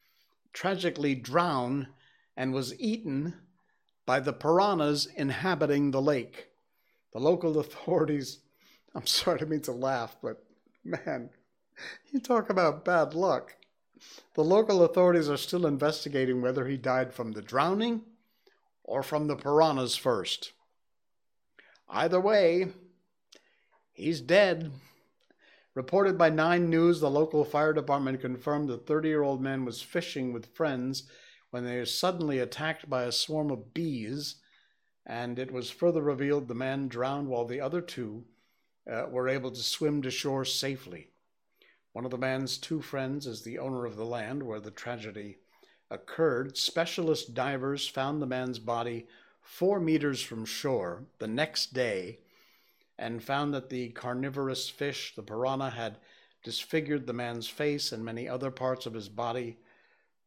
tragically 0.52 1.14
drowned, 1.14 1.86
and 2.36 2.52
was 2.52 2.76
eaten 2.80 3.34
by 4.06 4.18
the 4.18 4.32
piranhas 4.32 5.06
inhabiting 5.06 5.92
the 5.92 6.02
lake. 6.02 6.48
The 7.12 7.20
local 7.20 7.58
authorities, 7.60 8.40
I'm 8.96 9.06
sorry, 9.06 9.38
to 9.38 9.46
mean 9.46 9.60
to 9.60 9.72
laugh, 9.72 10.16
but 10.20 10.44
man, 10.82 11.30
you 12.10 12.18
talk 12.18 12.50
about 12.50 12.84
bad 12.84 13.14
luck. 13.14 13.54
The 14.34 14.42
local 14.42 14.82
authorities 14.82 15.28
are 15.28 15.36
still 15.36 15.64
investigating 15.64 16.42
whether 16.42 16.66
he 16.66 16.76
died 16.76 17.14
from 17.14 17.30
the 17.30 17.42
drowning 17.42 18.02
or 18.82 19.04
from 19.04 19.28
the 19.28 19.36
piranhas 19.36 19.94
first. 19.94 20.53
Either 21.94 22.20
way, 22.20 22.66
he's 23.92 24.20
dead. 24.20 24.72
Reported 25.76 26.18
by 26.18 26.28
Nine 26.28 26.68
News, 26.68 26.98
the 26.98 27.08
local 27.08 27.44
fire 27.44 27.72
department 27.72 28.20
confirmed 28.20 28.68
the 28.68 28.78
30 28.78 29.08
year 29.08 29.22
old 29.22 29.40
man 29.40 29.64
was 29.64 29.80
fishing 29.80 30.32
with 30.32 30.56
friends 30.56 31.04
when 31.50 31.64
they 31.64 31.78
were 31.78 31.86
suddenly 31.86 32.40
attacked 32.40 32.90
by 32.90 33.04
a 33.04 33.12
swarm 33.12 33.52
of 33.52 33.72
bees, 33.72 34.36
and 35.06 35.38
it 35.38 35.52
was 35.52 35.70
further 35.70 36.02
revealed 36.02 36.48
the 36.48 36.54
man 36.54 36.88
drowned 36.88 37.28
while 37.28 37.44
the 37.44 37.60
other 37.60 37.80
two 37.80 38.24
uh, 38.90 39.06
were 39.08 39.28
able 39.28 39.52
to 39.52 39.62
swim 39.62 40.02
to 40.02 40.10
shore 40.10 40.44
safely. 40.44 41.10
One 41.92 42.04
of 42.04 42.10
the 42.10 42.18
man's 42.18 42.58
two 42.58 42.82
friends 42.82 43.24
is 43.24 43.42
the 43.42 43.60
owner 43.60 43.86
of 43.86 43.94
the 43.94 44.04
land 44.04 44.42
where 44.42 44.58
the 44.58 44.72
tragedy 44.72 45.38
occurred. 45.92 46.56
Specialist 46.56 47.34
divers 47.34 47.86
found 47.86 48.20
the 48.20 48.26
man's 48.26 48.58
body 48.58 49.06
four 49.44 49.78
meters 49.78 50.22
from 50.22 50.44
shore 50.44 51.04
the 51.18 51.28
next 51.28 51.72
day 51.72 52.18
and 52.98 53.22
found 53.22 53.54
that 53.54 53.68
the 53.68 53.90
carnivorous 53.90 54.68
fish, 54.68 55.14
the 55.14 55.22
piranha, 55.22 55.70
had 55.70 55.98
disfigured 56.42 57.06
the 57.06 57.12
man's 57.12 57.46
face 57.46 57.92
and 57.92 58.04
many 58.04 58.28
other 58.28 58.50
parts 58.50 58.86
of 58.86 58.94
his 58.94 59.08
body. 59.08 59.58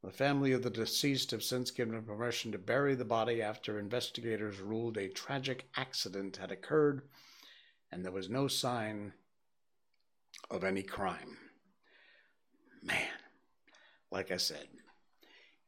The 0.04 0.12
family 0.12 0.54
of 0.54 0.62
the 0.62 0.70
deceased 0.70 1.32
have 1.32 1.44
since 1.44 1.72
given 1.72 2.02
permission 2.04 2.52
to 2.52 2.58
bury 2.58 2.96
the 2.96 3.06
body 3.06 3.42
after 3.42 3.80
investigators 3.80 4.60
ruled 4.60 4.98
a 4.98 5.10
tragic 5.10 5.68
accident 5.76 6.38
had 6.38 6.52
occurred 6.52 7.02
and 7.92 8.04
there 8.04 8.12
was 8.12 8.30
no 8.30 8.48
sign 8.48 9.14
of 10.52 10.64
any 10.64 10.84
crime. 10.84 11.38
Man, 12.84 13.08
like 14.12 14.32
I 14.32 14.38
said, 14.38 14.68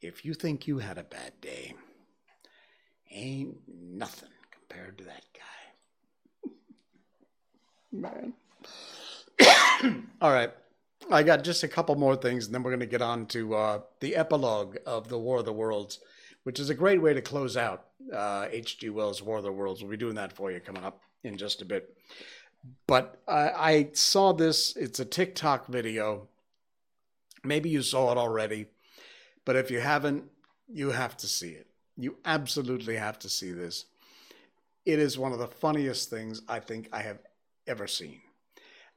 if 0.01 0.23
you 0.23 0.33
think 0.33 0.67
you 0.67 0.77
had 0.79 0.97
a 0.97 1.03
bad 1.03 1.33
day, 1.41 1.73
ain't 3.11 3.57
nothing 3.67 4.29
compared 4.51 4.97
to 4.99 5.03
that 5.05 5.23
guy. 5.33 6.51
Man. 7.91 8.33
All 10.21 10.31
right. 10.31 10.51
I 11.11 11.23
got 11.23 11.43
just 11.43 11.63
a 11.63 11.67
couple 11.67 11.95
more 11.95 12.15
things, 12.15 12.45
and 12.45 12.53
then 12.53 12.61
we're 12.61 12.71
going 12.71 12.81
to 12.81 12.85
get 12.85 13.01
on 13.01 13.25
to 13.27 13.55
uh, 13.55 13.79
the 13.99 14.15
epilogue 14.15 14.77
of 14.85 15.07
The 15.07 15.17
War 15.17 15.39
of 15.39 15.45
the 15.45 15.53
Worlds, 15.53 15.99
which 16.43 16.59
is 16.59 16.69
a 16.69 16.75
great 16.75 17.01
way 17.01 17.13
to 17.13 17.21
close 17.21 17.57
out 17.57 17.85
H.G. 18.11 18.89
Uh, 18.89 18.93
Wells' 18.93 19.21
War 19.21 19.37
of 19.37 19.43
the 19.43 19.51
Worlds. 19.51 19.81
We'll 19.81 19.91
be 19.91 19.97
doing 19.97 20.15
that 20.15 20.33
for 20.33 20.51
you 20.51 20.59
coming 20.59 20.83
up 20.83 21.01
in 21.23 21.37
just 21.37 21.61
a 21.61 21.65
bit. 21.65 21.95
But 22.87 23.21
I, 23.27 23.49
I 23.49 23.89
saw 23.93 24.33
this, 24.33 24.75
it's 24.75 24.99
a 24.99 25.05
TikTok 25.05 25.67
video. 25.67 26.27
Maybe 27.43 27.69
you 27.69 27.81
saw 27.81 28.11
it 28.11 28.17
already, 28.17 28.67
but 29.45 29.55
if 29.55 29.71
you 29.71 29.79
haven't, 29.79 30.25
you 30.67 30.91
have 30.91 31.15
to 31.17 31.27
see 31.27 31.51
it. 31.51 31.68
You 31.99 32.15
absolutely 32.23 32.95
have 32.95 33.19
to 33.19 33.29
see 33.29 33.51
this. 33.51 33.85
It 34.85 34.99
is 34.99 35.19
one 35.19 35.33
of 35.33 35.39
the 35.39 35.47
funniest 35.47 36.09
things 36.09 36.41
I 36.47 36.61
think 36.61 36.87
I 36.93 37.01
have 37.01 37.19
ever 37.67 37.87
seen. 37.87 38.21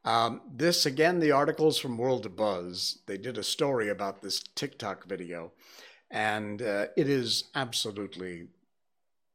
Um, 0.04 0.40
this, 0.52 0.86
again, 0.86 1.18
the 1.18 1.32
articles 1.32 1.78
from 1.78 1.98
World 1.98 2.26
of 2.26 2.36
Buzz, 2.36 3.00
they 3.06 3.18
did 3.18 3.38
a 3.38 3.42
story 3.42 3.88
about 3.88 4.22
this 4.22 4.40
TikTok 4.54 5.06
video, 5.06 5.52
and 6.10 6.62
uh, 6.62 6.86
it 6.96 7.08
is 7.08 7.50
absolutely 7.56 8.46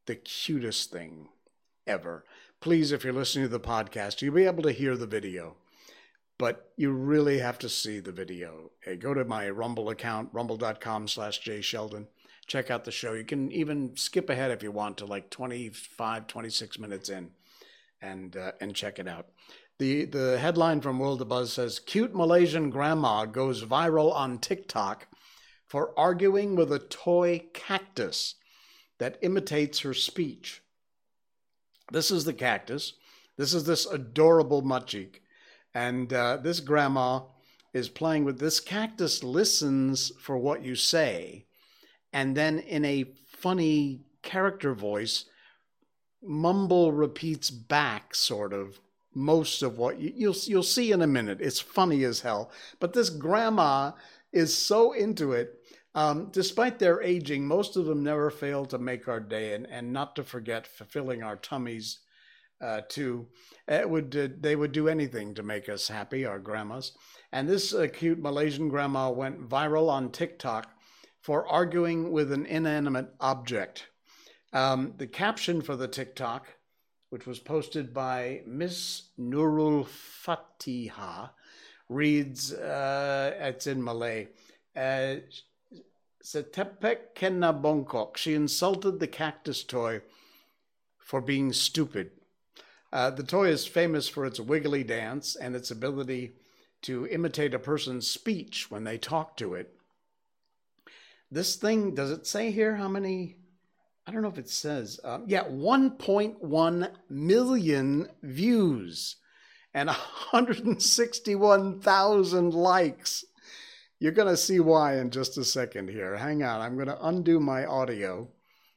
the 0.06 0.16
cutest 0.16 0.90
thing 0.90 1.28
ever. 1.86 2.24
Please, 2.62 2.94
if 2.94 3.04
you're 3.04 3.14
listening 3.14 3.46
to 3.46 3.50
the 3.50 3.60
podcast, 3.60 4.22
you'll 4.22 4.34
be 4.34 4.46
able 4.46 4.64
to 4.64 4.72
hear 4.72 4.96
the 4.96 5.08
video, 5.08 5.58
but 6.38 6.72
you 6.78 6.92
really 6.92 7.40
have 7.40 7.60
to 7.60 7.70
see 7.70 8.00
the 8.00 8.12
video. 8.14 8.72
Hey, 8.82 8.96
go 8.96 9.14
to 9.14 9.26
my 9.26 9.50
Rumble 9.50 9.90
account, 9.90 10.30
rumble.com 10.32 11.10
slash 11.10 11.42
jsheldon 11.42 12.08
check 12.48 12.72
out 12.72 12.86
the 12.86 12.92
show. 12.92 13.14
You 13.14 13.26
can 13.26 13.52
even 13.52 13.96
skip 13.96 14.30
ahead 14.30 14.52
if 14.52 14.64
you 14.64 14.72
want 14.72 14.98
to 14.98 15.06
like 15.06 15.30
25, 15.30 16.28
26 16.28 16.80
minutes 16.80 17.10
in 17.10 17.30
and 18.02 18.36
uh, 18.36 18.54
and 18.60 18.76
check 18.76 19.00
it 19.00 19.08
out. 19.08 19.28
The 19.80 20.06
the 20.06 20.40
headline 20.40 20.82
from 20.82 20.98
World 20.98 21.22
of 21.22 21.28
Buzz 21.28 21.54
says 21.54 21.80
cute 21.80 22.16
Malaysian 22.16 22.70
grandma 22.70 23.26
goes 23.26 23.64
viral 23.64 24.14
on 24.14 24.40
TikTok 24.40 25.08
for 25.68 25.98
arguing 26.00 26.56
with 26.56 26.72
a 26.72 26.80
toy 26.80 27.44
cactus 27.54 28.36
that 28.98 29.20
imitates 29.22 29.80
her 29.80 29.94
speech. 29.94 30.64
This 31.92 32.10
is 32.10 32.26
the 32.26 32.34
cactus. 32.34 32.94
This 33.38 33.54
is 33.54 33.66
this 33.66 33.86
adorable 33.86 34.64
mutchik. 34.64 35.22
And 35.74 36.12
uh, 36.12 36.38
this 36.38 36.60
grandma 36.60 37.22
is 37.74 37.90
playing 37.90 38.24
with 38.24 38.40
this 38.40 38.60
cactus 38.60 39.24
listens 39.24 40.12
for 40.20 40.38
what 40.38 40.64
you 40.64 40.74
say 40.74 41.47
and 42.14 42.36
then 42.36 42.60
in 42.60 42.86
a 42.86 43.06
funny 43.26 44.02
character 44.24 44.74
voice, 44.74 45.26
Mumble 46.22 46.92
repeats 46.92 47.50
back 47.50 48.16
sort 48.16 48.52
of 48.52 48.80
most 49.14 49.62
of 49.62 49.78
what 49.78 50.00
you, 50.00 50.12
you'll 50.16 50.36
you'll 50.46 50.64
see 50.64 50.92
in 50.92 51.02
a 51.02 51.08
minute. 51.08 51.40
It's 51.42 51.60
funny 51.60 52.04
as 52.04 52.22
hell, 52.22 52.52
but 52.80 52.94
this 52.94 53.10
grandma 53.10 53.92
is 54.34 54.56
so 54.56 54.94
into 54.94 55.34
it. 55.34 55.54
Um, 55.96 56.30
despite 56.32 56.78
their 56.78 57.02
aging, 57.02 57.48
most 57.48 57.76
of 57.76 57.86
them 57.86 58.04
never 58.04 58.30
fail 58.30 58.66
to 58.68 58.78
make 58.78 59.08
our 59.08 59.20
day, 59.20 59.54
and, 59.54 59.68
and 59.68 59.92
not 59.94 60.16
to 60.16 60.24
forget 60.24 60.68
fulfilling 60.68 61.24
our 61.24 61.36
tummies 61.36 62.00
uh, 62.62 62.82
too. 62.88 63.28
It 63.68 63.90
would 63.90 64.16
uh, 64.16 64.28
they 64.40 64.56
would 64.56 64.72
do 64.72 64.88
anything 64.88 65.34
to 65.36 65.44
make 65.44 65.70
us 65.70 65.88
happy, 65.88 66.26
our 66.26 66.40
grandmas. 66.40 66.92
And 67.32 67.48
this 67.48 67.74
uh, 67.74 67.88
cute 67.92 68.20
Malaysian 68.20 68.70
grandma 68.70 69.10
went 69.10 69.50
viral 69.50 69.90
on 69.90 70.12
TikTok 70.12 70.70
for 71.28 71.46
arguing 71.46 72.10
with 72.10 72.32
an 72.32 72.46
inanimate 72.46 73.14
object. 73.20 73.88
Um, 74.54 74.94
the 74.98 75.08
caption 75.08 75.62
for 75.62 75.76
the 75.76 75.90
TikTok, 75.90 76.48
which 77.10 77.28
was 77.28 77.38
posted 77.38 77.94
by 77.94 78.44
Miss 78.46 79.10
Nurul 79.20 79.86
Fatiha, 79.86 81.28
reads, 81.90 82.54
uh, 82.54 83.36
it's 83.42 83.68
in 83.68 83.84
Malay. 83.84 84.30
Uh, 84.74 85.16
Setepek 86.24 87.14
kena 87.14 87.62
bongkok. 87.62 88.16
She 88.16 88.34
insulted 88.34 89.02
the 89.02 89.08
cactus 89.08 89.66
toy 89.66 90.04
for 90.98 91.20
being 91.20 91.52
stupid. 91.52 92.12
Uh, 92.94 93.10
the 93.10 93.24
toy 93.24 93.50
is 93.50 93.68
famous 93.68 94.08
for 94.08 94.26
its 94.26 94.40
wiggly 94.40 94.86
dance 94.86 95.36
and 95.36 95.58
its 95.58 95.72
ability 95.72 96.38
to 96.84 97.06
imitate 97.08 97.54
a 97.54 97.60
person's 97.60 98.08
speech 98.08 98.72
when 98.72 98.86
they 98.86 98.98
talk 98.98 99.36
to 99.36 99.56
it. 99.56 99.77
This 101.30 101.56
thing, 101.56 101.94
does 101.94 102.12
it 102.12 102.26
say 102.26 102.52
here 102.52 102.76
how 102.76 102.88
many? 102.88 103.36
I 104.06 104.12
don't 104.12 104.22
know 104.22 104.30
if 104.30 104.38
it 104.38 104.50
says. 104.50 105.00
Um, 105.04 105.26
yeah, 105.28 105.44
1.1 105.44 106.90
million 107.10 108.10
views 108.24 109.18
and 109.74 109.90
161,000 109.90 112.54
likes. 112.54 113.26
You're 114.00 114.12
going 114.12 114.30
to 114.30 114.38
see 114.38 114.60
why 114.60 115.00
in 115.00 115.10
just 115.10 115.38
a 115.38 115.44
second 115.44 115.90
here. 115.90 116.16
Hang 116.16 116.44
on, 116.44 116.62
I'm 116.62 116.76
going 116.76 116.88
to 116.88 117.06
undo 117.06 117.40
my 117.40 117.66
audio. 117.66 118.30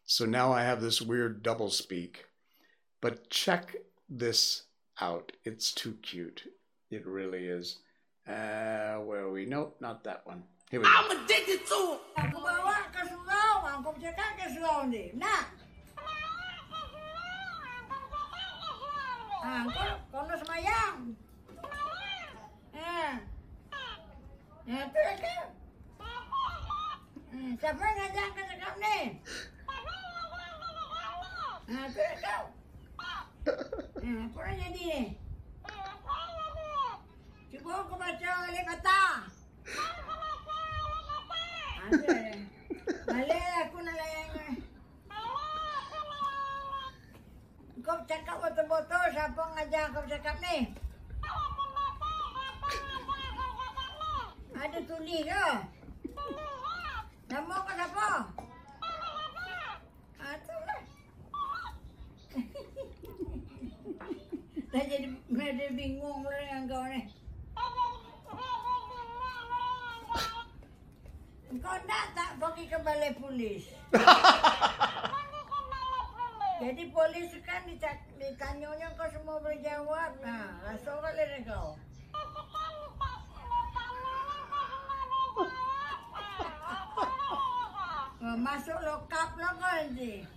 So 0.05 0.25
now 0.25 0.53
I 0.53 0.63
have 0.63 0.81
this 0.81 1.01
weird 1.01 1.43
double 1.43 1.71
speak. 1.71 2.25
But 3.01 3.31
check 3.31 3.77
this 4.09 4.65
out. 5.01 5.33
It's 5.45 5.73
too 5.73 5.97
cute. 6.03 6.43
It 6.91 7.07
really 7.07 7.47
is. 7.47 7.79
Uh, 8.27 8.97
where 8.99 9.21
are 9.21 9.31
we? 9.31 9.47
Nope, 9.47 9.77
not 9.81 10.05
that 10.05 10.27
one. 10.27 10.43
Here 10.71 10.81
we 10.81 10.87
go. 10.87 10.93
I'm 10.95 11.25
addicted 11.25 11.67
to 11.67 11.75
it. 11.75 12.01
con 14.81 14.93
gì 14.93 15.11
nè 15.13 15.27
à 19.43 19.67
con 19.75 20.01
con 20.13 20.29
nó 20.29 20.37
sao 20.37 20.47
à 22.73 23.21
à 24.67 24.89
tôi 24.95 25.03
cái 25.23 25.37
sao 27.63 27.73
mấy 27.73 27.95
ngày 27.97 28.11
giang 28.15 28.33
cái 28.37 28.49
gì 28.49 28.55
nè 28.81 29.15
à 31.69 31.91
tôi 31.95 32.05
cái 32.23 32.33
à 32.33 32.45
con 34.35 34.47
nó 34.47 34.53
gì 34.75 34.85
nè 34.87 35.09
chú 37.53 37.59
bố 37.65 37.83
có 37.91 37.97
bao 37.99 38.13
nhiêu 38.21 38.55
lên 38.55 38.65
Kau 47.91 47.99
cakap 48.07 48.39
betul-betul 48.39 49.03
siapa 49.11 49.43
ngajar 49.51 49.91
kau 49.91 50.07
cakap 50.07 50.39
ni? 50.39 50.71
Ada 54.55 54.79
tulis 54.87 55.27
ke? 55.27 55.47
Nama 57.27 57.51
kau 57.51 57.75
siapa? 57.75 58.31
Ah, 60.23 60.35
lah. 60.39 60.83
Dah 64.71 64.85
jadi, 64.87 65.11
jadi 65.11 65.67
bingung 65.75 66.23
lah 66.23 66.39
dengan 66.47 66.63
kau 66.71 66.87
ni. 66.87 67.11
Kau 71.59 71.75
nak 71.91 72.05
tak 72.15 72.31
pergi 72.39 72.65
ke 72.71 72.79
balai 72.87 73.11
polis? 73.19 73.67
Jadi 76.61 76.93
polis 76.93 77.33
kan 77.41 77.65
ditanyanya 78.21 78.93
kau 78.93 79.09
semua 79.09 79.41
boleh 79.41 79.65
jawab. 79.65 80.13
Ha, 80.21 80.61
rasa 80.69 80.93
kali 80.93 81.25
ni 81.25 81.41
kau. 81.49 81.73
Masuk 88.21 88.77
lokap 88.85 89.41
lah 89.41 89.57
kau 89.57 89.73
nanti. 89.73 90.29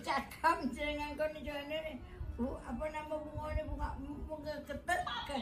Cakap 0.00 0.64
dengan 0.72 1.12
kau 1.12 1.28
ni 1.28 1.44
macam 1.44 1.54
mana 1.60 1.76
ni? 1.84 1.94
Apa 2.40 2.84
nama 2.88 3.14
bunga 3.20 3.52
ni? 3.52 3.62
Bunga, 3.68 3.88
bunga 4.00 4.54
ketek 4.64 5.00
ke? 5.28 5.36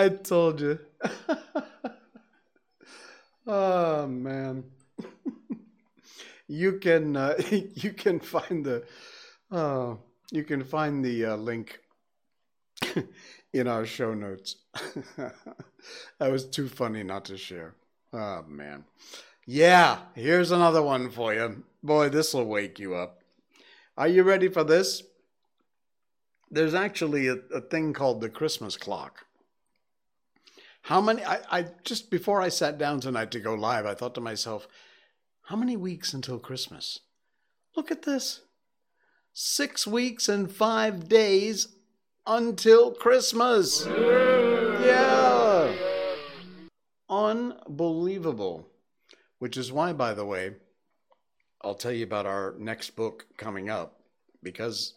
I 0.00 0.08
told 0.08 0.62
you. 0.62 0.78
oh 3.46 4.06
man. 4.06 4.64
you 6.48 6.78
can 6.78 7.16
uh, 7.16 7.34
you 7.50 7.92
can 7.92 8.18
find 8.18 8.64
the 8.64 8.84
uh, 9.52 9.96
you 10.30 10.44
can 10.44 10.64
find 10.64 11.04
the 11.04 11.26
uh, 11.26 11.36
link 11.36 11.80
in 13.52 13.68
our 13.68 13.84
show 13.84 14.14
notes. 14.14 14.56
that 16.18 16.32
was 16.32 16.46
too 16.46 16.68
funny 16.68 17.02
not 17.02 17.26
to 17.26 17.36
share. 17.36 17.74
Oh 18.14 18.42
man. 18.48 18.84
Yeah, 19.46 19.98
here's 20.14 20.50
another 20.50 20.82
one 20.82 21.10
for 21.10 21.34
you. 21.34 21.62
Boy, 21.82 22.08
this 22.08 22.32
will 22.32 22.46
wake 22.46 22.78
you 22.78 22.94
up. 22.94 23.22
Are 23.98 24.08
you 24.08 24.22
ready 24.22 24.48
for 24.48 24.64
this? 24.64 25.02
There's 26.50 26.74
actually 26.74 27.28
a, 27.28 27.36
a 27.54 27.60
thing 27.60 27.92
called 27.92 28.22
the 28.22 28.30
Christmas 28.30 28.78
clock. 28.78 29.26
How 30.90 31.00
many? 31.00 31.24
I, 31.24 31.38
I 31.52 31.66
just 31.84 32.10
before 32.10 32.42
I 32.42 32.48
sat 32.48 32.76
down 32.76 32.98
tonight 32.98 33.30
to 33.30 33.38
go 33.38 33.54
live, 33.54 33.86
I 33.86 33.94
thought 33.94 34.16
to 34.16 34.20
myself, 34.20 34.66
how 35.42 35.54
many 35.54 35.76
weeks 35.76 36.12
until 36.12 36.40
Christmas? 36.40 36.98
Look 37.76 37.92
at 37.92 38.02
this. 38.02 38.40
Six 39.32 39.86
weeks 39.86 40.28
and 40.28 40.50
five 40.50 41.08
days 41.08 41.68
until 42.26 42.90
Christmas. 42.90 43.86
Yeah. 43.86 45.72
Unbelievable. 47.08 48.66
Which 49.38 49.56
is 49.56 49.70
why, 49.70 49.92
by 49.92 50.12
the 50.12 50.26
way, 50.26 50.56
I'll 51.62 51.76
tell 51.76 51.92
you 51.92 52.02
about 52.02 52.26
our 52.26 52.56
next 52.58 52.96
book 52.96 53.26
coming 53.36 53.70
up 53.70 54.00
because 54.42 54.94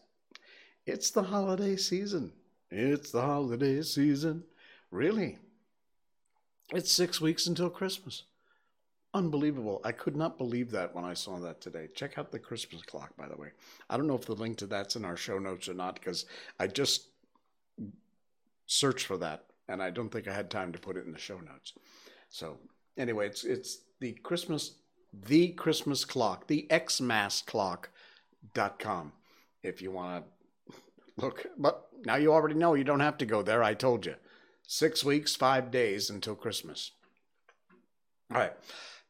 it's 0.88 1.12
the 1.12 1.22
holiday 1.22 1.76
season. 1.76 2.34
It's 2.72 3.12
the 3.12 3.22
holiday 3.22 3.84
season. 3.84 4.46
Really? 4.90 5.38
It's 6.72 6.92
six 6.92 7.20
weeks 7.20 7.48
until 7.48 7.70
Christmas. 7.70 8.24
Unbelievable. 9.14 9.82
I 9.84 9.92
could 9.92 10.16
not 10.16 10.38
believe 10.38 10.72
that 10.72 10.96
when 10.96 11.06
I 11.06 11.14
saw 11.14 11.38
that 11.40 11.62
today. 11.62 11.88
Check 11.94 12.18
out 12.18 12.32
the 12.32 12.40
Christmas 12.40 12.82
clock, 12.82 13.16
by 13.16 13.28
the 13.28 13.38
way. 13.38 13.50
I 13.90 13.98
don't 13.98 14.08
know 14.08 14.16
if 14.16 14.26
the 14.26 14.34
link 14.34 14.58
to 14.58 14.66
that's 14.66 14.96
in 14.96 15.06
our 15.06 15.18
show 15.18 15.38
notes 15.38 15.70
or 15.70 15.76
not 15.76 15.96
because 15.96 16.26
I 16.60 16.68
just 16.68 17.10
searched 18.66 19.06
for 19.06 19.18
that 19.18 19.46
and 19.68 19.84
I 19.84 19.92
don't 19.92 20.10
think 20.10 20.28
I 20.28 20.34
had 20.34 20.50
time 20.50 20.72
to 20.72 20.80
put 20.80 20.98
it 20.98 21.06
in 21.06 21.12
the 21.12 21.20
show 21.20 21.40
notes. 21.40 21.74
So, 22.30 22.58
anyway, 22.98 23.28
it's 23.28 23.44
it's 23.44 23.80
the 24.00 24.14
Christmas 24.14 24.72
the 25.14 25.50
Christmas 25.50 26.06
clock, 26.06 26.48
the 26.48 26.66
xmassclock.com 26.72 29.12
if 29.62 29.82
you 29.82 29.92
want 29.92 30.26
to 30.26 30.32
look. 31.18 31.46
But 31.58 31.88
now 32.06 32.16
you 32.16 32.34
already 32.34 32.56
know 32.56 32.74
you 32.74 32.84
don't 32.84 33.00
have 33.00 33.18
to 33.20 33.26
go 33.26 33.42
there. 33.42 33.64
I 33.64 33.74
told 33.74 34.06
you. 34.06 34.16
Six 34.68 35.04
weeks, 35.04 35.36
five 35.36 35.72
days 35.72 36.10
until 36.10 36.36
Christmas. 36.36 36.92
All 38.32 38.40
right. 38.40 38.54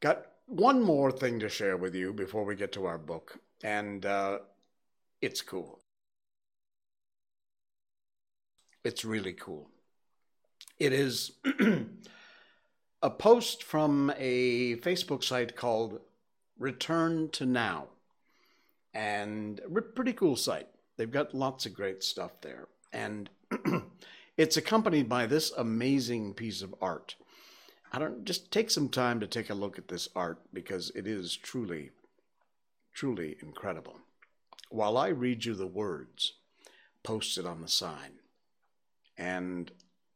Got 0.02 0.26
one 0.48 0.82
more 0.82 1.12
thing 1.12 1.40
to 1.40 1.50
share 1.50 1.78
with 1.78 1.96
you 1.96 2.12
before 2.14 2.44
we 2.44 2.56
get 2.56 2.74
to 2.74 2.86
our 2.86 2.98
book, 2.98 3.40
and 3.64 4.06
uh, 4.06 4.40
it's 5.22 5.42
cool. 5.42 5.80
It's 8.84 9.06
really 9.06 9.34
cool. 9.34 9.70
It 10.78 10.92
is 10.92 11.32
a 13.02 13.10
post 13.10 13.64
from 13.64 14.12
a 14.18 14.76
Facebook 14.78 15.24
site 15.24 15.56
called 15.56 16.02
Return 16.60 17.30
to 17.32 17.46
Now. 17.46 17.88
And 18.94 19.60
a 19.60 19.82
pretty 19.82 20.14
cool 20.14 20.36
site. 20.36 20.68
They've 20.98 21.10
got 21.10 21.34
lots 21.34 21.66
of 21.66 21.74
great 21.74 22.04
stuff 22.04 22.42
there. 22.42 22.68
And 22.92 23.30
it's 24.38 24.58
accompanied 24.58 25.08
by 25.08 25.26
this 25.26 25.52
amazing 25.52 26.34
piece 26.34 26.62
of 26.62 26.76
art. 26.82 27.16
I 27.92 28.00
don't 28.00 28.26
just 28.26 28.52
take 28.52 28.72
some 28.72 28.90
time 28.90 29.20
to 29.20 29.28
take 29.28 29.50
a 29.50 29.56
look 29.56 29.78
at 29.78 29.88
this 29.88 30.10
art 30.16 30.40
because 30.52 30.92
it 30.96 31.06
is 31.06 31.36
truly, 31.36 31.92
truly 32.94 33.38
incredible. 33.42 34.00
While 34.70 34.98
I 34.98 35.10
read 35.10 35.46
you 35.46 35.54
the 35.54 35.68
words 35.68 36.34
posted 37.04 37.46
on 37.46 37.62
the 37.62 37.68
sign, 37.68 38.20
and 39.18 39.72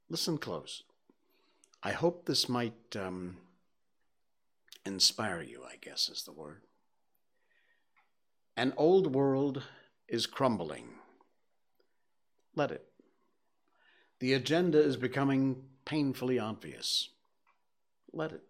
listen 0.09 0.37
close. 0.37 0.83
I 1.83 1.91
hope 1.91 2.25
this 2.25 2.49
might 2.49 2.95
um, 2.95 3.37
inspire 4.85 5.41
you, 5.41 5.63
I 5.63 5.75
guess 5.79 6.09
is 6.09 6.23
the 6.23 6.31
word. 6.31 6.61
An 8.55 8.73
old 8.77 9.13
world 9.13 9.63
is 10.07 10.25
crumbling. 10.25 10.89
Let 12.55 12.71
it. 12.71 12.87
The 14.19 14.33
agenda 14.33 14.79
is 14.79 14.97
becoming 14.97 15.63
painfully 15.85 16.39
obvious. 16.39 17.09
Let 18.11 18.31
it. 18.31 18.43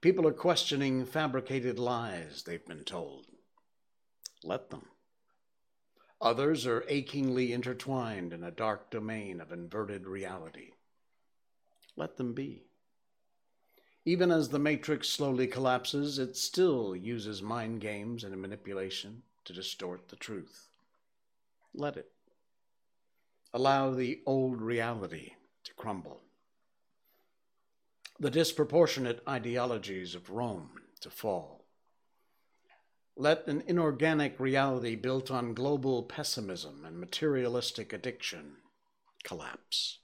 People 0.00 0.26
are 0.28 0.32
questioning 0.32 1.06
fabricated 1.06 1.78
lies 1.78 2.42
they've 2.42 2.64
been 2.64 2.84
told. 2.84 3.26
Let 4.44 4.70
them. 4.70 4.86
Others 6.20 6.66
are 6.66 6.84
achingly 6.88 7.52
intertwined 7.52 8.32
in 8.32 8.44
a 8.44 8.50
dark 8.50 8.90
domain 8.90 9.40
of 9.40 9.50
inverted 9.50 10.06
reality. 10.06 10.70
Let 11.96 12.16
them 12.16 12.32
be. 12.32 12.62
Even 14.04 14.30
as 14.30 14.50
the 14.50 14.58
matrix 14.58 15.08
slowly 15.08 15.46
collapses, 15.46 16.18
it 16.18 16.36
still 16.36 16.94
uses 16.94 17.42
mind 17.42 17.80
games 17.80 18.22
and 18.22 18.40
manipulation 18.40 19.22
to 19.44 19.52
distort 19.52 20.08
the 20.08 20.16
truth. 20.16 20.68
Let 21.74 21.96
it. 21.96 22.13
Allow 23.54 23.92
the 23.92 24.20
old 24.26 24.60
reality 24.60 25.34
to 25.62 25.72
crumble. 25.74 26.22
The 28.18 28.28
disproportionate 28.30 29.22
ideologies 29.28 30.16
of 30.16 30.28
Rome 30.28 30.72
to 31.02 31.08
fall. 31.08 31.64
Let 33.16 33.46
an 33.46 33.62
inorganic 33.68 34.40
reality 34.40 34.96
built 34.96 35.30
on 35.30 35.54
global 35.54 36.02
pessimism 36.02 36.84
and 36.84 36.98
materialistic 36.98 37.92
addiction 37.92 38.56
collapse. 39.22 40.00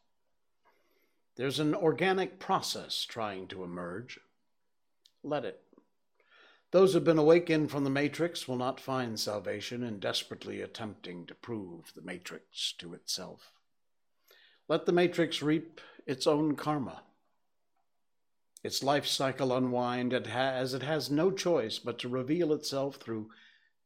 There's 1.34 1.58
an 1.58 1.74
organic 1.74 2.38
process 2.38 3.04
trying 3.04 3.48
to 3.48 3.64
emerge. 3.64 4.20
Let 5.24 5.44
it. 5.44 5.60
Those 6.72 6.92
who've 6.92 7.02
been 7.02 7.18
awakened 7.18 7.70
from 7.70 7.82
the 7.82 7.90
matrix 7.90 8.46
will 8.46 8.56
not 8.56 8.78
find 8.78 9.18
salvation 9.18 9.82
in 9.82 9.98
desperately 9.98 10.60
attempting 10.60 11.26
to 11.26 11.34
prove 11.34 11.92
the 11.94 12.02
matrix 12.02 12.72
to 12.78 12.94
itself. 12.94 13.52
Let 14.68 14.86
the 14.86 14.92
matrix 14.92 15.42
reap 15.42 15.80
its 16.06 16.28
own 16.28 16.54
karma. 16.54 17.02
Its 18.62 18.84
life 18.84 19.06
cycle 19.06 19.52
unwind 19.52 20.12
as 20.12 20.74
it 20.74 20.82
has 20.82 21.10
no 21.10 21.32
choice 21.32 21.80
but 21.80 21.98
to 21.98 22.08
reveal 22.08 22.52
itself 22.52 22.96
through 22.96 23.30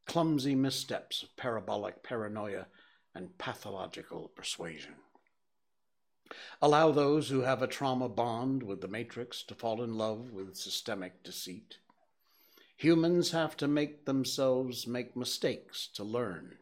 clumsy 0.05 0.55
missteps 0.55 1.23
of 1.23 1.35
parabolic 1.37 2.03
paranoia 2.03 2.67
and 3.15 3.39
pathological 3.39 4.29
persuasion. 4.29 4.97
Allow 6.61 6.91
those 6.91 7.31
who 7.31 7.43
have 7.43 7.63
a 7.63 7.67
trauma 7.67 8.11
bond 8.11 8.63
with 8.63 8.83
the 8.83 8.89
matrix 8.89 9.43
to 9.45 9.55
fall 9.55 9.83
in 9.83 9.97
love 9.97 10.33
with 10.33 10.57
systemic 10.57 11.23
deceit. 11.23 11.79
Humans 12.77 13.31
have 13.31 13.57
to 13.59 13.69
make 13.69 14.05
themselves 14.05 14.87
make 14.87 15.17
mistakes 15.17 15.89
to 15.95 16.05
learn. 16.05 16.57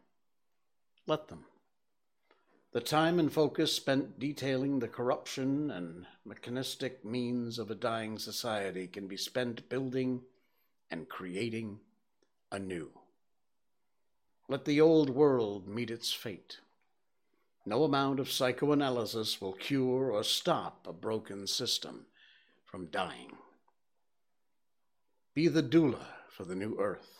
Let 1.07 1.29
them. 1.29 1.44
The 2.72 2.81
time 2.81 3.18
and 3.18 3.33
focus 3.33 3.75
spent 3.75 4.18
detailing 4.18 4.79
the 4.79 4.88
corruption 4.88 5.70
and 5.70 6.07
mechanistic 6.25 7.05
means 7.05 7.59
of 7.59 7.70
a 7.70 7.75
dying 7.75 8.18
society 8.18 8.87
can 8.87 9.09
be 9.09 9.16
spent 9.16 9.68
building 9.68 10.22
and 10.90 11.09
creating 11.09 11.81
anew. 12.51 12.90
Let 14.48 14.64
the 14.64 14.81
old 14.81 15.11
world 15.11 15.66
meet 15.66 15.90
its 15.90 16.12
fate. 16.12 16.61
No 17.64 17.85
amount 17.85 18.20
of 18.20 18.31
psychoanalysis 18.31 19.40
will 19.40 19.53
cure 19.53 20.11
or 20.11 20.25
stop 20.25 20.87
a 20.87 20.92
broken 20.92 21.46
system 21.46 22.07
from 22.64 22.87
dying. 22.87 23.37
Be 25.35 25.49
the 25.49 25.62
doula 25.62 26.07
for 26.29 26.45
the 26.45 26.55
new 26.55 26.77
earth. 26.79 27.18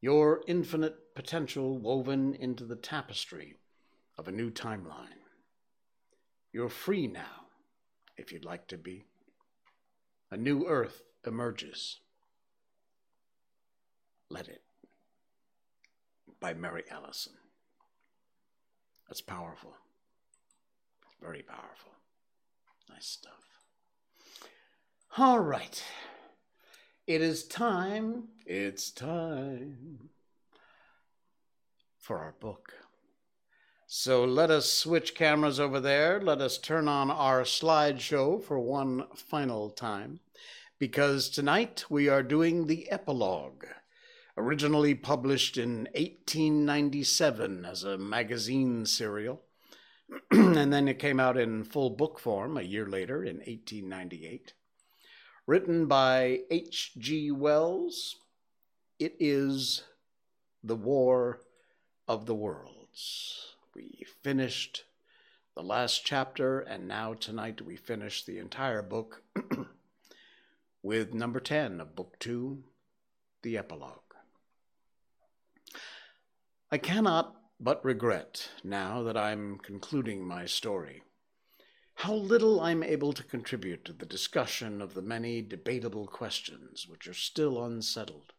Your 0.00 0.42
infinite 0.48 1.14
potential 1.14 1.78
woven 1.78 2.34
into 2.34 2.64
the 2.64 2.76
tapestry 2.76 3.56
of 4.18 4.26
a 4.26 4.32
new 4.32 4.50
timeline. 4.50 5.22
You're 6.52 6.68
free 6.68 7.06
now, 7.06 7.46
if 8.16 8.32
you'd 8.32 8.44
like 8.44 8.66
to 8.68 8.78
be. 8.78 9.04
A 10.30 10.36
new 10.36 10.66
earth 10.66 11.02
emerges. 11.24 12.00
Let 14.28 14.48
it. 14.48 14.62
By 16.40 16.52
Mary 16.52 16.82
Allison. 16.90 17.34
That's 19.08 19.20
powerful. 19.20 19.74
Very 21.20 21.42
powerful. 21.42 21.92
Nice 22.90 23.06
stuff. 23.06 23.32
All 25.16 25.38
right. 25.38 25.82
It 27.06 27.22
is 27.22 27.44
time. 27.44 28.24
It's 28.46 28.90
time 28.90 30.10
for 32.00 32.18
our 32.18 32.34
book. 32.40 32.72
So 33.86 34.24
let 34.24 34.50
us 34.50 34.72
switch 34.72 35.14
cameras 35.14 35.60
over 35.60 35.78
there. 35.78 36.20
Let 36.20 36.40
us 36.40 36.58
turn 36.58 36.88
on 36.88 37.12
our 37.12 37.42
slideshow 37.42 38.42
for 38.42 38.58
one 38.58 39.04
final 39.14 39.70
time 39.70 40.18
because 40.80 41.28
tonight 41.28 41.84
we 41.88 42.08
are 42.08 42.24
doing 42.24 42.66
the 42.66 42.90
epilogue 42.90 43.64
originally 44.36 44.96
published 44.96 45.56
in 45.56 45.86
1897 45.94 47.64
as 47.64 47.84
a 47.84 47.96
magazine 47.96 48.84
serial. 48.84 49.42
and 50.32 50.72
then 50.72 50.88
it 50.88 50.98
came 50.98 51.20
out 51.20 51.36
in 51.36 51.62
full 51.62 51.90
book 51.90 52.18
form 52.18 52.56
a 52.56 52.62
year 52.62 52.88
later 52.88 53.22
in 53.22 53.36
1898. 53.36 54.54
Written 55.48 55.86
by 55.86 56.40
H.G. 56.50 57.30
Wells, 57.30 58.16
it 58.98 59.14
is 59.20 59.84
The 60.64 60.74
War 60.74 61.40
of 62.08 62.26
the 62.26 62.34
Worlds. 62.34 63.54
We 63.72 64.04
finished 64.24 64.82
the 65.54 65.62
last 65.62 66.04
chapter, 66.04 66.58
and 66.58 66.88
now 66.88 67.14
tonight 67.14 67.62
we 67.62 67.76
finish 67.76 68.24
the 68.24 68.38
entire 68.38 68.82
book 68.82 69.22
with 70.82 71.14
number 71.14 71.38
10 71.38 71.80
of 71.80 71.94
Book 71.94 72.18
2, 72.18 72.64
the 73.42 73.56
epilogue. 73.56 74.14
I 76.72 76.78
cannot 76.78 77.36
but 77.60 77.84
regret, 77.84 78.50
now 78.64 79.04
that 79.04 79.16
I'm 79.16 79.58
concluding 79.58 80.26
my 80.26 80.46
story, 80.46 81.04
how 81.96 82.12
little 82.14 82.60
I'm 82.60 82.82
able 82.82 83.14
to 83.14 83.24
contribute 83.24 83.86
to 83.86 83.92
the 83.92 84.04
discussion 84.04 84.82
of 84.82 84.92
the 84.92 85.02
many 85.02 85.40
debatable 85.40 86.06
questions 86.06 86.86
which 86.86 87.08
are 87.08 87.14
still 87.14 87.64
unsettled. 87.64 88.34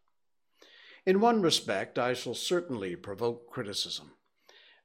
In 1.08 1.20
one 1.20 1.42
respect, 1.42 1.98
I 1.98 2.14
shall 2.14 2.36
certainly 2.36 2.96
provoke 2.96 3.50
criticism. 3.50 4.12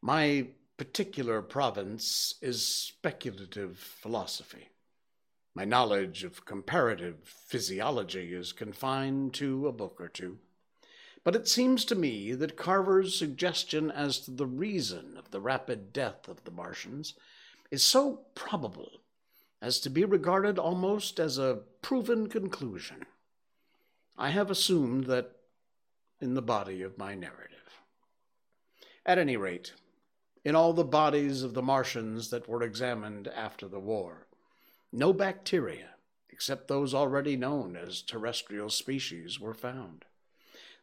My 0.00 0.46
particular 0.78 1.42
province 1.42 2.36
is 2.40 2.66
speculative 2.66 3.78
philosophy. 3.78 4.70
My 5.54 5.66
knowledge 5.66 6.24
of 6.24 6.46
comparative 6.46 7.18
physiology 7.24 8.32
is 8.32 8.52
confined 8.52 9.34
to 9.34 9.68
a 9.68 9.72
book 9.72 10.00
or 10.00 10.08
two. 10.08 10.38
But 11.24 11.36
it 11.36 11.46
seems 11.46 11.84
to 11.84 11.94
me 11.94 12.32
that 12.32 12.56
Carver's 12.56 13.18
suggestion 13.18 13.90
as 13.90 14.18
to 14.20 14.30
the 14.30 14.46
reason 14.46 15.18
of 15.18 15.30
the 15.30 15.42
rapid 15.42 15.92
death 15.92 16.26
of 16.26 16.44
the 16.44 16.50
Martians 16.50 17.12
is 17.72 17.82
so 17.82 18.20
probable 18.34 19.00
as 19.62 19.80
to 19.80 19.88
be 19.88 20.04
regarded 20.04 20.58
almost 20.58 21.18
as 21.18 21.38
a 21.38 21.60
proven 21.80 22.28
conclusion. 22.28 23.06
I 24.18 24.28
have 24.28 24.50
assumed 24.50 25.06
that 25.06 25.32
in 26.20 26.34
the 26.34 26.42
body 26.42 26.82
of 26.82 26.98
my 26.98 27.14
narrative. 27.14 27.80
At 29.06 29.18
any 29.18 29.38
rate, 29.38 29.72
in 30.44 30.54
all 30.54 30.74
the 30.74 30.84
bodies 30.84 31.42
of 31.42 31.54
the 31.54 31.62
Martians 31.62 32.28
that 32.28 32.46
were 32.46 32.62
examined 32.62 33.26
after 33.28 33.66
the 33.66 33.80
war, 33.80 34.26
no 34.92 35.14
bacteria, 35.14 35.94
except 36.28 36.68
those 36.68 36.92
already 36.92 37.36
known 37.36 37.74
as 37.74 38.02
terrestrial 38.02 38.68
species, 38.68 39.40
were 39.40 39.54
found. 39.54 40.04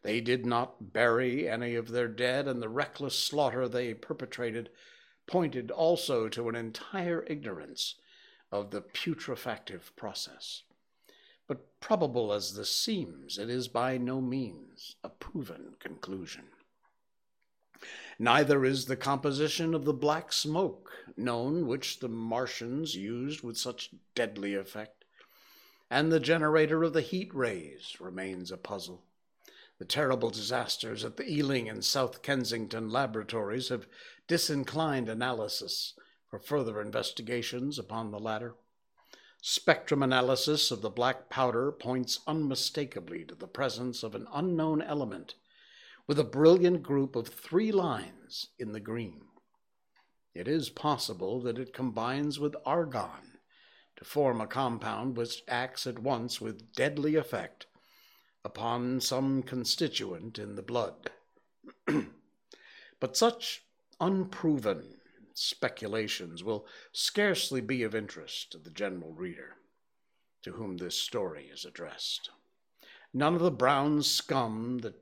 They 0.01 0.21
did 0.21 0.43
not 0.43 0.91
bury 0.91 1.47
any 1.47 1.75
of 1.75 1.89
their 1.89 2.07
dead, 2.07 2.47
and 2.47 2.63
the 2.63 2.69
reckless 2.69 3.17
slaughter 3.17 3.67
they 3.67 3.93
perpetrated 3.93 4.69
pointed 5.29 5.69
also 5.69 6.27
to 6.27 6.49
an 6.49 6.55
entire 6.55 7.23
ignorance 7.27 7.95
of 8.51 8.71
the 8.71 8.81
putrefactive 8.81 9.95
process. 9.95 10.63
But 11.47 11.79
probable 11.79 12.33
as 12.33 12.55
this 12.55 12.75
seems, 12.75 13.37
it 13.37 13.47
is 13.47 13.67
by 13.67 13.99
no 13.99 14.21
means 14.21 14.95
a 15.03 15.09
proven 15.09 15.75
conclusion. 15.79 16.45
Neither 18.17 18.65
is 18.65 18.85
the 18.85 18.95
composition 18.95 19.75
of 19.75 19.85
the 19.85 19.93
black 19.93 20.33
smoke 20.33 20.91
known 21.15 21.67
which 21.67 21.99
the 21.99 22.09
Martians 22.09 22.95
used 22.95 23.43
with 23.43 23.55
such 23.55 23.91
deadly 24.15 24.55
effect, 24.55 25.05
and 25.91 26.11
the 26.11 26.19
generator 26.19 26.83
of 26.83 26.93
the 26.93 27.01
heat 27.01 27.33
rays 27.35 27.95
remains 27.99 28.51
a 28.51 28.57
puzzle. 28.57 29.03
The 29.79 29.85
terrible 29.85 30.29
disasters 30.29 31.05
at 31.05 31.15
the 31.15 31.25
Ealing 31.25 31.69
and 31.69 31.85
South 31.85 32.21
Kensington 32.21 32.89
laboratories 32.89 33.69
have 33.69 33.87
disinclined 34.27 35.07
analysis 35.07 35.93
for 36.29 36.37
further 36.37 36.81
investigations 36.81 37.79
upon 37.79 38.11
the 38.11 38.19
latter. 38.19 38.55
Spectrum 39.41 40.03
analysis 40.03 40.69
of 40.69 40.81
the 40.81 40.89
black 40.89 41.29
powder 41.29 41.71
points 41.71 42.19
unmistakably 42.27 43.23
to 43.23 43.35
the 43.35 43.47
presence 43.47 44.03
of 44.03 44.15
an 44.15 44.27
unknown 44.33 44.81
element 44.81 45.35
with 46.07 46.19
a 46.19 46.25
brilliant 46.25 46.83
group 46.83 47.15
of 47.15 47.29
three 47.29 47.71
lines 47.71 48.47
in 48.59 48.73
the 48.73 48.81
green. 48.81 49.21
It 50.35 50.49
is 50.49 50.69
possible 50.69 51.39
that 51.43 51.57
it 51.57 51.73
combines 51.73 52.37
with 52.37 52.53
argon 52.65 53.39
to 53.95 54.03
form 54.03 54.41
a 54.41 54.47
compound 54.47 55.15
which 55.15 55.41
acts 55.47 55.87
at 55.87 55.99
once 55.99 56.41
with 56.41 56.73
deadly 56.73 57.15
effect 57.15 57.65
upon 58.43 59.01
some 59.01 59.43
constituent 59.43 60.39
in 60.39 60.55
the 60.55 60.61
blood. 60.61 61.11
but 62.99 63.17
such 63.17 63.63
unproven 63.99 64.95
speculations 65.33 66.43
will 66.43 66.65
scarcely 66.91 67.61
be 67.61 67.83
of 67.83 67.95
interest 67.95 68.51
to 68.51 68.57
the 68.57 68.69
general 68.69 69.13
reader 69.13 69.55
to 70.41 70.51
whom 70.53 70.77
this 70.77 70.95
story 70.95 71.49
is 71.51 71.65
addressed. 71.65 72.29
None 73.13 73.35
of 73.35 73.41
the 73.41 73.51
brown 73.51 74.03
scum 74.03 74.79
that 74.79 74.95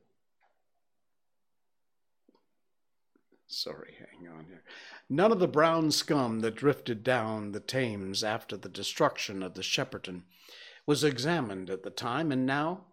Sorry, 3.49 3.95
hang 3.97 4.27
on 4.27 4.45
here. 4.47 4.61
None 5.09 5.31
of 5.31 5.39
the 5.39 5.47
brown 5.47 5.89
scum 5.91 6.41
that 6.41 6.55
drifted 6.55 7.01
down 7.01 7.53
the 7.53 7.61
Thames 7.61 8.21
after 8.21 8.57
the 8.57 8.67
destruction 8.67 9.41
of 9.41 9.53
the 9.53 9.63
Shepperton 9.63 10.23
was 10.85 11.05
examined 11.05 11.69
at 11.69 11.83
the 11.83 11.89
time, 11.89 12.29
and 12.33 12.45
now 12.45 12.87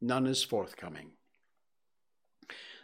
none 0.00 0.26
is 0.26 0.42
forthcoming. 0.42 1.12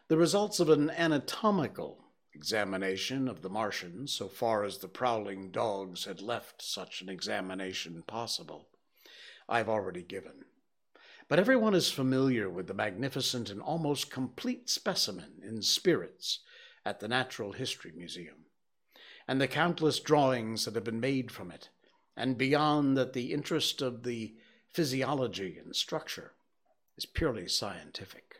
The 0.08 0.16
results 0.16 0.60
of 0.60 0.68
an 0.68 0.90
anatomical 0.90 2.04
examination 2.32 3.28
of 3.28 3.42
the 3.42 3.48
Martians, 3.48 4.12
so 4.12 4.28
far 4.28 4.62
as 4.62 4.78
the 4.78 4.88
prowling 4.88 5.50
dogs 5.50 6.04
had 6.04 6.20
left 6.20 6.62
such 6.62 7.00
an 7.00 7.08
examination 7.08 8.04
possible, 8.06 8.68
I've 9.48 9.68
already 9.68 10.02
given. 10.02 10.44
But 11.28 11.38
everyone 11.40 11.74
is 11.74 11.90
familiar 11.90 12.48
with 12.48 12.68
the 12.68 12.74
magnificent 12.74 13.50
and 13.50 13.60
almost 13.60 14.10
complete 14.10 14.68
specimen 14.68 15.40
in 15.42 15.62
spirits 15.62 16.40
at 16.84 17.00
the 17.00 17.08
Natural 17.08 17.52
History 17.52 17.92
Museum, 17.96 18.44
and 19.26 19.40
the 19.40 19.48
countless 19.48 19.98
drawings 19.98 20.66
that 20.66 20.74
have 20.74 20.84
been 20.84 21.00
made 21.00 21.32
from 21.32 21.50
it, 21.50 21.70
and 22.16 22.38
beyond 22.38 22.96
that, 22.96 23.12
the 23.12 23.32
interest 23.32 23.82
of 23.82 24.04
the 24.04 24.36
physiology 24.68 25.58
and 25.58 25.74
structure 25.74 26.34
is 26.96 27.06
purely 27.06 27.48
scientific. 27.48 28.36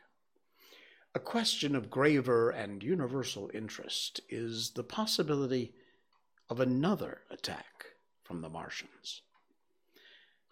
A 1.15 1.19
question 1.21 1.75
of 1.75 1.91
graver 1.91 2.51
and 2.51 2.83
universal 2.83 3.51
interest 3.55 4.21
is 4.29 4.73
the 4.73 4.85
possibility 4.85 5.73
of 6.51 6.61
another 6.61 7.23
attack 7.31 7.87
from 8.23 8.43
the 8.43 8.49
Martians. 8.49 9.23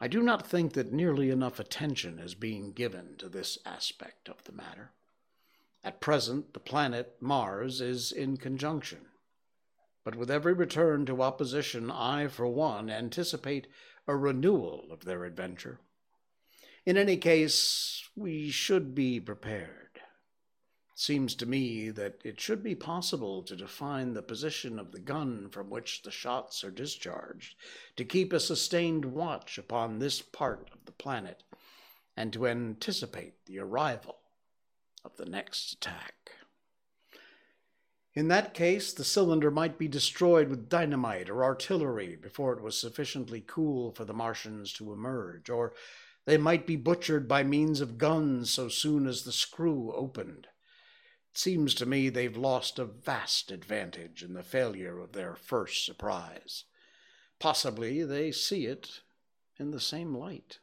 I 0.00 0.08
do 0.08 0.22
not 0.22 0.46
think 0.46 0.72
that 0.72 0.92
nearly 0.92 1.30
enough 1.30 1.60
attention 1.60 2.18
is 2.18 2.34
being 2.34 2.72
given 2.72 3.16
to 3.18 3.28
this 3.28 3.58
aspect 3.64 4.28
of 4.28 4.42
the 4.44 4.52
matter. 4.52 4.92
At 5.82 6.00
present, 6.00 6.54
the 6.54 6.60
planet 6.60 7.16
Mars 7.20 7.80
is 7.80 8.10
in 8.10 8.38
conjunction. 8.38 9.06
But 10.02 10.16
with 10.16 10.30
every 10.30 10.52
return 10.52 11.06
to 11.06 11.22
opposition, 11.22 11.90
I, 11.90 12.28
for 12.28 12.46
one, 12.46 12.90
anticipate 12.90 13.66
a 14.06 14.16
renewal 14.16 14.88
of 14.90 15.04
their 15.04 15.24
adventure. 15.24 15.80
In 16.86 16.96
any 16.96 17.16
case, 17.16 18.08
we 18.14 18.50
should 18.50 18.94
be 18.94 19.20
prepared 19.20 19.84
seems 20.94 21.34
to 21.34 21.46
me 21.46 21.90
that 21.90 22.20
it 22.24 22.40
should 22.40 22.62
be 22.62 22.74
possible 22.74 23.42
to 23.42 23.56
define 23.56 24.14
the 24.14 24.22
position 24.22 24.78
of 24.78 24.92
the 24.92 25.00
gun 25.00 25.48
from 25.50 25.68
which 25.68 26.02
the 26.02 26.10
shots 26.10 26.62
are 26.62 26.70
discharged, 26.70 27.56
to 27.96 28.04
keep 28.04 28.32
a 28.32 28.40
sustained 28.40 29.04
watch 29.04 29.58
upon 29.58 29.98
this 29.98 30.22
part 30.22 30.70
of 30.72 30.84
the 30.86 30.92
planet, 30.92 31.42
and 32.16 32.32
to 32.32 32.46
anticipate 32.46 33.44
the 33.46 33.58
arrival 33.58 34.18
of 35.04 35.16
the 35.16 35.26
next 35.26 35.72
attack. 35.72 36.30
In 38.14 38.28
that 38.28 38.54
case, 38.54 38.92
the 38.92 39.02
cylinder 39.02 39.50
might 39.50 39.76
be 39.76 39.88
destroyed 39.88 40.48
with 40.48 40.68
dynamite 40.68 41.28
or 41.28 41.42
artillery 41.42 42.14
before 42.14 42.52
it 42.52 42.62
was 42.62 42.78
sufficiently 42.78 43.42
cool 43.44 43.90
for 43.90 44.04
the 44.04 44.14
Martians 44.14 44.72
to 44.74 44.92
emerge, 44.92 45.50
or 45.50 45.72
they 46.26 46.38
might 46.38 46.66
be 46.66 46.76
butchered 46.76 47.28
by 47.28 47.42
means 47.42 47.80
of 47.80 47.98
guns 47.98 48.50
so 48.50 48.68
soon 48.68 49.06
as 49.06 49.22
the 49.22 49.32
screw 49.32 49.92
opened. 49.94 50.48
It 51.30 51.38
seems 51.38 51.74
to 51.74 51.86
me 51.86 52.08
they've 52.08 52.36
lost 52.36 52.78
a 52.78 52.84
vast 52.84 53.50
advantage 53.50 54.22
in 54.22 54.34
the 54.34 54.42
failure 54.42 54.98
of 54.98 55.12
their 55.12 55.34
first 55.34 55.84
surprise. 55.84 56.64
Possibly 57.38 58.04
they 58.04 58.32
see 58.32 58.66
it 58.66 59.00
in 59.58 59.70
the 59.70 59.80
same 59.80 60.14
light. 60.14 60.58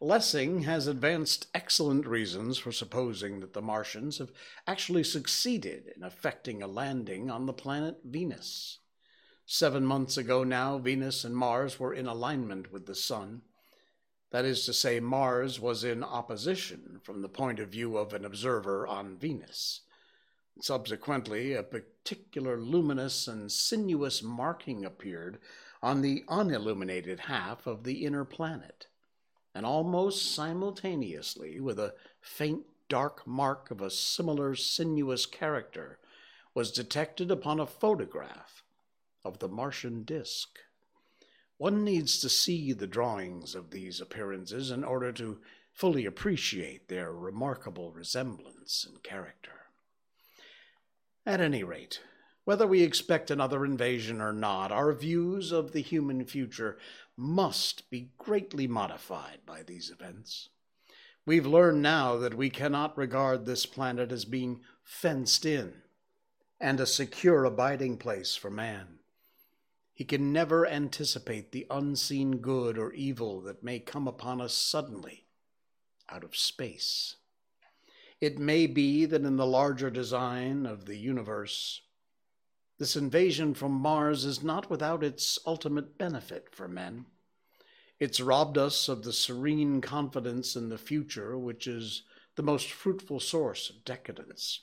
Lessing 0.00 0.64
has 0.64 0.86
advanced 0.86 1.46
excellent 1.54 2.06
reasons 2.06 2.58
for 2.58 2.72
supposing 2.72 3.40
that 3.40 3.54
the 3.54 3.62
Martians 3.62 4.18
have 4.18 4.32
actually 4.66 5.04
succeeded 5.04 5.92
in 5.96 6.02
effecting 6.02 6.62
a 6.62 6.66
landing 6.66 7.30
on 7.30 7.46
the 7.46 7.52
planet 7.52 8.00
Venus. 8.04 8.78
Seven 9.46 9.84
months 9.84 10.16
ago 10.16 10.44
now, 10.44 10.78
Venus 10.78 11.24
and 11.24 11.36
Mars 11.36 11.80
were 11.80 11.94
in 11.94 12.06
alignment 12.06 12.72
with 12.72 12.86
the 12.86 12.94
Sun 12.94 13.42
that 14.34 14.44
is 14.44 14.66
to 14.66 14.72
say, 14.72 14.98
Mars 14.98 15.60
was 15.60 15.84
in 15.84 16.02
opposition 16.02 16.98
from 17.04 17.22
the 17.22 17.28
point 17.28 17.60
of 17.60 17.68
view 17.68 17.96
of 17.96 18.12
an 18.12 18.24
observer 18.24 18.84
on 18.84 19.16
Venus. 19.16 19.82
Subsequently, 20.60 21.52
a 21.52 21.62
particular 21.62 22.58
luminous 22.58 23.28
and 23.28 23.52
sinuous 23.52 24.24
marking 24.24 24.84
appeared 24.84 25.38
on 25.80 26.02
the 26.02 26.24
unilluminated 26.26 27.20
half 27.20 27.68
of 27.68 27.84
the 27.84 28.04
inner 28.04 28.24
planet, 28.24 28.88
and 29.54 29.64
almost 29.64 30.34
simultaneously, 30.34 31.60
with 31.60 31.78
a 31.78 31.94
faint 32.20 32.64
dark 32.88 33.24
mark 33.28 33.70
of 33.70 33.80
a 33.80 33.88
similar 33.88 34.56
sinuous 34.56 35.26
character, 35.26 36.00
was 36.54 36.72
detected 36.72 37.30
upon 37.30 37.60
a 37.60 37.66
photograph 37.66 38.64
of 39.24 39.38
the 39.38 39.48
Martian 39.48 40.02
disk. 40.02 40.58
One 41.56 41.84
needs 41.84 42.18
to 42.20 42.28
see 42.28 42.72
the 42.72 42.86
drawings 42.86 43.54
of 43.54 43.70
these 43.70 44.00
appearances 44.00 44.70
in 44.70 44.82
order 44.82 45.12
to 45.12 45.40
fully 45.72 46.04
appreciate 46.04 46.88
their 46.88 47.12
remarkable 47.12 47.92
resemblance 47.92 48.84
and 48.88 49.02
character. 49.02 49.50
At 51.26 51.40
any 51.40 51.64
rate, 51.64 52.00
whether 52.44 52.66
we 52.66 52.82
expect 52.82 53.30
another 53.30 53.64
invasion 53.64 54.20
or 54.20 54.32
not, 54.32 54.70
our 54.70 54.92
views 54.92 55.52
of 55.52 55.72
the 55.72 55.80
human 55.80 56.26
future 56.26 56.76
must 57.16 57.88
be 57.88 58.10
greatly 58.18 58.66
modified 58.66 59.38
by 59.46 59.62
these 59.62 59.90
events. 59.90 60.50
We've 61.24 61.46
learned 61.46 61.80
now 61.80 62.16
that 62.16 62.34
we 62.34 62.50
cannot 62.50 62.98
regard 62.98 63.46
this 63.46 63.64
planet 63.64 64.12
as 64.12 64.26
being 64.26 64.60
fenced 64.82 65.46
in 65.46 65.72
and 66.60 66.80
a 66.80 66.86
secure 66.86 67.44
abiding 67.44 67.96
place 67.96 68.36
for 68.36 68.50
man. 68.50 68.98
He 69.94 70.04
can 70.04 70.32
never 70.32 70.66
anticipate 70.66 71.52
the 71.52 71.66
unseen 71.70 72.38
good 72.38 72.76
or 72.76 72.92
evil 72.92 73.40
that 73.42 73.62
may 73.62 73.78
come 73.78 74.08
upon 74.08 74.40
us 74.40 74.52
suddenly 74.52 75.26
out 76.08 76.24
of 76.24 76.36
space. 76.36 77.16
It 78.20 78.38
may 78.38 78.66
be 78.66 79.06
that 79.06 79.22
in 79.22 79.36
the 79.36 79.46
larger 79.46 79.90
design 79.90 80.66
of 80.66 80.86
the 80.86 80.96
universe, 80.96 81.80
this 82.78 82.96
invasion 82.96 83.54
from 83.54 83.70
Mars 83.70 84.24
is 84.24 84.42
not 84.42 84.68
without 84.68 85.04
its 85.04 85.38
ultimate 85.46 85.96
benefit 85.96 86.48
for 86.50 86.66
men. 86.66 87.06
It's 88.00 88.20
robbed 88.20 88.58
us 88.58 88.88
of 88.88 89.04
the 89.04 89.12
serene 89.12 89.80
confidence 89.80 90.56
in 90.56 90.70
the 90.70 90.78
future, 90.78 91.38
which 91.38 91.68
is 91.68 92.02
the 92.34 92.42
most 92.42 92.72
fruitful 92.72 93.20
source 93.20 93.70
of 93.70 93.84
decadence. 93.84 94.60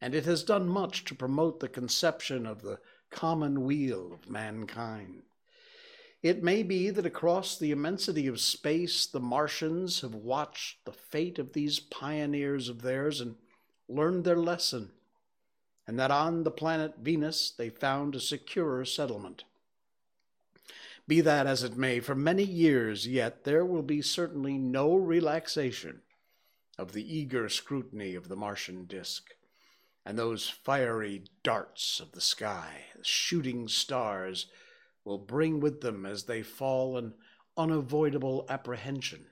And 0.00 0.14
it 0.14 0.24
has 0.24 0.44
done 0.44 0.68
much 0.68 1.04
to 1.06 1.16
promote 1.16 1.58
the 1.58 1.68
conception 1.68 2.46
of 2.46 2.62
the 2.62 2.78
common 3.12 3.64
weal 3.64 4.12
of 4.12 4.28
mankind. 4.28 5.22
It 6.22 6.42
may 6.42 6.62
be 6.62 6.90
that 6.90 7.06
across 7.06 7.58
the 7.58 7.70
immensity 7.70 8.26
of 8.26 8.40
space, 8.40 9.06
the 9.06 9.20
Martians 9.20 10.00
have 10.00 10.14
watched 10.14 10.84
the 10.84 10.92
fate 10.92 11.38
of 11.38 11.52
these 11.52 11.78
pioneers 11.78 12.68
of 12.68 12.82
theirs 12.82 13.20
and 13.20 13.36
learned 13.88 14.24
their 14.24 14.36
lesson, 14.36 14.90
and 15.86 15.98
that 15.98 16.10
on 16.10 16.44
the 16.44 16.50
planet 16.50 16.94
Venus 17.00 17.50
they 17.50 17.68
found 17.68 18.14
a 18.14 18.20
securer 18.20 18.84
settlement. 18.84 19.44
Be 21.08 21.20
that 21.20 21.46
as 21.46 21.64
it 21.64 21.76
may, 21.76 21.98
for 21.98 22.14
many 22.14 22.44
years 22.44 23.06
yet 23.06 23.44
there 23.44 23.64
will 23.64 23.82
be 23.82 24.00
certainly 24.00 24.56
no 24.56 24.94
relaxation 24.94 26.02
of 26.78 26.92
the 26.92 27.16
eager 27.16 27.48
scrutiny 27.48 28.14
of 28.14 28.28
the 28.28 28.36
Martian 28.36 28.84
disk, 28.84 29.34
and 30.04 30.18
those 30.18 30.48
fiery 30.48 31.24
darts 31.42 32.00
of 32.00 32.12
the 32.12 32.20
sky, 32.20 32.86
shooting 33.02 33.68
stars, 33.68 34.46
will 35.04 35.18
bring 35.18 35.60
with 35.60 35.80
them 35.80 36.04
as 36.06 36.24
they 36.24 36.42
fall 36.42 36.96
an 36.96 37.14
unavoidable 37.56 38.46
apprehension 38.48 39.26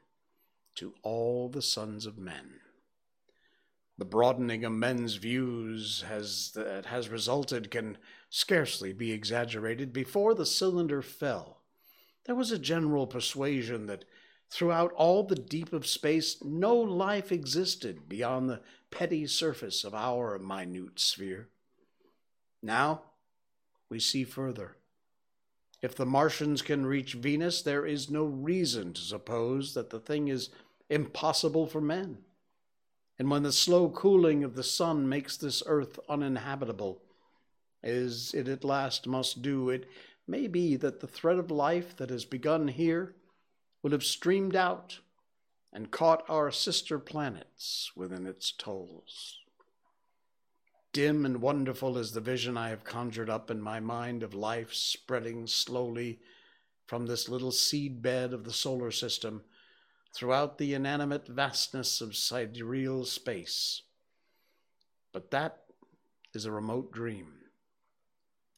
to 0.76 0.94
all 1.02 1.48
the 1.48 1.62
sons 1.62 2.06
of 2.06 2.18
men. 2.18 2.60
The 3.98 4.04
broadening 4.04 4.64
of 4.64 4.72
men's 4.72 5.16
views 5.16 6.04
has, 6.08 6.52
that 6.54 6.86
has 6.86 7.08
resulted 7.08 7.70
can 7.70 7.98
scarcely 8.30 8.92
be 8.92 9.12
exaggerated. 9.12 9.92
Before 9.92 10.34
the 10.34 10.46
cylinder 10.46 11.02
fell, 11.02 11.60
there 12.24 12.34
was 12.34 12.50
a 12.50 12.58
general 12.58 13.06
persuasion 13.06 13.86
that 13.86 14.04
throughout 14.50 14.92
all 14.92 15.22
the 15.24 15.34
deep 15.34 15.72
of 15.72 15.86
space 15.86 16.42
no 16.42 16.74
life 16.74 17.30
existed 17.30 18.08
beyond 18.08 18.48
the 18.48 18.60
petty 18.90 19.26
surface 19.26 19.84
of 19.84 19.94
our 19.94 20.38
minute 20.38 20.98
sphere. 20.98 21.48
Now 22.62 23.02
we 23.88 24.00
see 24.00 24.24
further. 24.24 24.76
If 25.82 25.94
the 25.94 26.06
Martians 26.06 26.60
can 26.60 26.84
reach 26.84 27.14
Venus, 27.14 27.62
there 27.62 27.86
is 27.86 28.10
no 28.10 28.24
reason 28.24 28.92
to 28.92 29.00
suppose 29.00 29.72
that 29.74 29.90
the 29.90 30.00
thing 30.00 30.28
is 30.28 30.50
impossible 30.90 31.66
for 31.66 31.80
men. 31.80 32.18
And 33.18 33.30
when 33.30 33.42
the 33.42 33.52
slow 33.52 33.88
cooling 33.88 34.44
of 34.44 34.54
the 34.54 34.64
sun 34.64 35.08
makes 35.08 35.36
this 35.36 35.62
earth 35.66 35.98
uninhabitable, 36.08 37.02
as 37.82 38.34
it 38.34 38.48
at 38.48 38.64
last 38.64 39.06
must 39.06 39.42
do, 39.42 39.70
it 39.70 39.88
may 40.26 40.46
be 40.46 40.76
that 40.76 41.00
the 41.00 41.06
thread 41.06 41.38
of 41.38 41.50
life 41.50 41.96
that 41.96 42.10
has 42.10 42.24
begun 42.24 42.68
here 42.68 43.14
will 43.82 43.90
have 43.92 44.04
streamed 44.04 44.54
out 44.54 45.00
and 45.72 45.90
caught 45.90 46.28
our 46.28 46.50
sister 46.50 46.98
planets 46.98 47.92
within 47.94 48.26
its 48.26 48.50
tolls. 48.50 49.38
Dim 50.92 51.24
and 51.24 51.40
wonderful 51.40 51.96
is 51.96 52.12
the 52.12 52.20
vision 52.20 52.56
I 52.56 52.70
have 52.70 52.82
conjured 52.82 53.30
up 53.30 53.50
in 53.50 53.60
my 53.60 53.78
mind 53.78 54.24
of 54.24 54.34
life 54.34 54.74
spreading 54.74 55.46
slowly 55.46 56.18
from 56.86 57.06
this 57.06 57.28
little 57.28 57.52
seed 57.52 58.02
bed 58.02 58.32
of 58.32 58.42
the 58.42 58.52
solar 58.52 58.90
system 58.90 59.42
throughout 60.12 60.58
the 60.58 60.74
inanimate 60.74 61.28
vastness 61.28 62.00
of 62.00 62.16
sidereal 62.16 63.04
space. 63.04 63.82
But 65.12 65.30
that 65.30 65.60
is 66.34 66.44
a 66.44 66.50
remote 66.50 66.92
dream. 66.92 67.34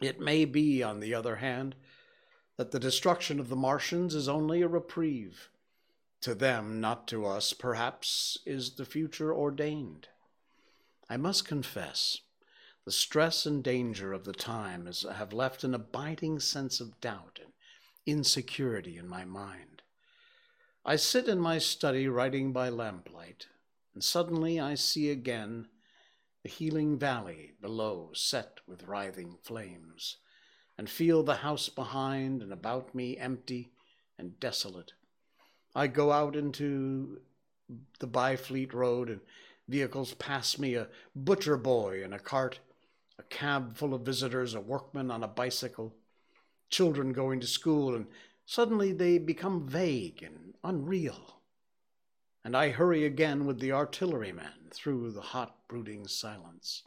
It 0.01 0.19
may 0.19 0.47
be, 0.47 0.83
on 0.83 1.01
the 1.01 1.15
other 1.15 1.37
hand, 1.37 1.75
that 2.57 2.71
the 2.71 2.81
destruction 2.81 3.39
of 3.39 3.51
the 3.51 3.57
Martians 3.57 4.15
is 4.15 4.29
only 4.29 4.63
a 4.63 4.69
reprieve. 4.69 5.51
To 6.23 6.37
them, 6.37 6.81
not 6.81 7.09
to 7.09 7.27
us, 7.27 7.53
perhaps, 7.53 8.39
is 8.47 8.77
the 8.77 8.85
future 8.85 9.35
ordained. 9.35 10.07
I 11.11 11.17
must 11.17 11.49
confess, 11.49 12.21
the 12.85 12.93
stress 12.93 13.45
and 13.45 13.63
danger 13.63 14.13
of 14.13 14.25
the 14.25 14.33
time 14.33 14.87
have 14.87 15.33
left 15.33 15.65
an 15.65 15.75
abiding 15.75 16.39
sense 16.39 16.81
of 16.81 17.01
doubt 17.01 17.41
and 17.43 17.53
insecurity 18.07 18.97
in 18.99 19.09
my 19.09 19.25
mind. 19.25 19.83
I 20.85 20.95
sit 20.95 21.27
in 21.27 21.41
my 21.41 21.59
study 21.59 22.07
writing 22.07 22.53
by 22.53 22.69
lamplight, 22.69 23.49
and 23.93 24.03
suddenly 24.03 24.61
I 24.61 24.77
see 24.77 25.11
again 25.11 25.67
the 26.45 26.49
healing 26.49 27.01
valley 27.01 27.55
below 27.61 28.11
set 28.15 28.61
with 28.67 28.85
writhing 28.85 29.39
flames, 29.43 30.19
and 30.79 30.89
feel 30.89 31.25
the 31.25 31.37
house 31.37 31.69
behind 31.69 32.43
and 32.43 32.53
about 32.53 32.95
me 32.95 33.17
empty 33.17 33.73
and 34.17 34.39
desolate. 34.39 34.93
I 35.75 35.87
go 35.87 36.13
out 36.13 36.37
into 36.37 37.21
the 37.99 38.07
Byfleet 38.07 38.75
Road, 38.75 39.09
and 39.09 39.21
vehicles 39.69 40.15
pass 40.15 40.59
me 40.59 40.75
a 40.75 40.89
butcher 41.17 41.57
boy 41.57 42.03
in 42.05 42.13
a 42.13 42.19
cart, 42.19 42.59
a 43.19 43.23
cab 43.25 43.77
full 43.77 43.95
of 43.95 44.03
visitors, 44.03 44.55
a 44.55 44.61
workman 44.61 45.11
on 45.11 45.23
a 45.23 45.29
bicycle, 45.29 45.95
children 46.69 47.13
going 47.13 47.41
to 47.41 47.47
school, 47.47 47.95
and 47.95 48.07
suddenly 48.45 48.93
they 48.93 49.19
become 49.19 49.67
vague 49.67 50.23
and 50.23 50.55
unreal. 50.63 51.41
And 52.45 52.57
I 52.57 52.71
hurry 52.71 53.05
again 53.05 53.47
with 53.47 53.61
the 53.61 53.73
artilleryman 53.73 54.71
through 54.71 55.13
the 55.13 55.21
hot, 55.21 55.57
brooding 55.69 56.09
silence. 56.09 56.83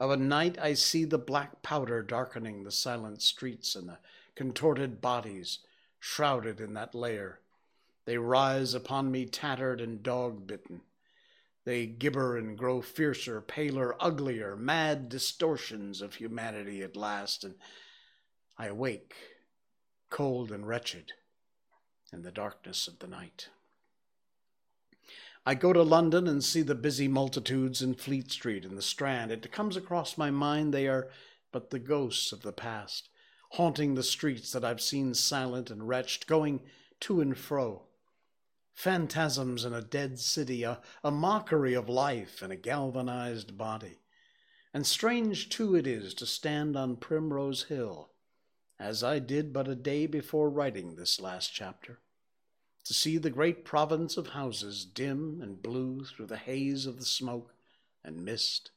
Of 0.00 0.12
a 0.12 0.16
night, 0.16 0.56
I 0.60 0.74
see 0.74 1.04
the 1.04 1.18
black 1.18 1.62
powder 1.62 2.02
darkening 2.02 2.62
the 2.62 2.70
silent 2.70 3.20
streets 3.20 3.74
and 3.74 3.88
the 3.88 3.98
contorted 4.36 5.00
bodies 5.00 5.58
shrouded 5.98 6.60
in 6.60 6.74
that 6.74 6.94
layer. 6.94 7.40
They 8.08 8.16
rise 8.16 8.72
upon 8.72 9.10
me 9.10 9.26
tattered 9.26 9.82
and 9.82 10.02
dog 10.02 10.46
bitten. 10.46 10.80
They 11.66 11.84
gibber 11.84 12.38
and 12.38 12.56
grow 12.56 12.80
fiercer, 12.80 13.42
paler, 13.42 14.02
uglier, 14.02 14.56
mad 14.56 15.10
distortions 15.10 16.00
of 16.00 16.14
humanity 16.14 16.80
at 16.80 16.96
last, 16.96 17.44
and 17.44 17.56
I 18.56 18.68
awake, 18.68 19.14
cold 20.08 20.50
and 20.50 20.66
wretched, 20.66 21.12
in 22.10 22.22
the 22.22 22.30
darkness 22.32 22.88
of 22.88 22.98
the 22.98 23.08
night. 23.08 23.50
I 25.44 25.54
go 25.54 25.74
to 25.74 25.82
London 25.82 26.26
and 26.26 26.42
see 26.42 26.62
the 26.62 26.74
busy 26.74 27.08
multitudes 27.08 27.82
in 27.82 27.92
Fleet 27.92 28.30
Street 28.30 28.64
and 28.64 28.78
the 28.78 28.80
Strand. 28.80 29.30
It 29.30 29.52
comes 29.52 29.76
across 29.76 30.16
my 30.16 30.30
mind 30.30 30.72
they 30.72 30.88
are 30.88 31.10
but 31.52 31.68
the 31.68 31.78
ghosts 31.78 32.32
of 32.32 32.40
the 32.40 32.52
past, 32.54 33.10
haunting 33.50 33.96
the 33.96 34.02
streets 34.02 34.50
that 34.52 34.64
I've 34.64 34.80
seen 34.80 35.12
silent 35.12 35.70
and 35.70 35.86
wretched, 35.86 36.26
going 36.26 36.62
to 37.00 37.20
and 37.20 37.36
fro 37.36 37.82
phantasms 38.78 39.64
in 39.64 39.74
a 39.74 39.82
dead 39.82 40.20
city, 40.20 40.62
a, 40.62 40.78
a 41.02 41.10
mockery 41.10 41.74
of 41.74 41.88
life 41.88 42.44
in 42.44 42.52
a 42.52 42.56
galvanized 42.56 43.58
body. 43.58 43.98
And 44.72 44.86
strange 44.86 45.48
too 45.48 45.74
it 45.74 45.84
is 45.84 46.14
to 46.14 46.26
stand 46.26 46.76
on 46.76 46.94
Primrose 46.94 47.64
Hill, 47.64 48.10
as 48.78 49.02
I 49.02 49.18
did 49.18 49.52
but 49.52 49.66
a 49.66 49.74
day 49.74 50.06
before 50.06 50.48
writing 50.48 50.94
this 50.94 51.20
last 51.20 51.52
chapter, 51.52 51.98
to 52.84 52.94
see 52.94 53.18
the 53.18 53.30
great 53.30 53.64
province 53.64 54.16
of 54.16 54.28
houses 54.28 54.84
dim 54.84 55.40
and 55.42 55.60
blue 55.60 56.04
through 56.04 56.26
the 56.26 56.36
haze 56.36 56.86
of 56.86 57.00
the 57.00 57.04
smoke 57.04 57.52
and 58.04 58.24
mist, 58.24 58.70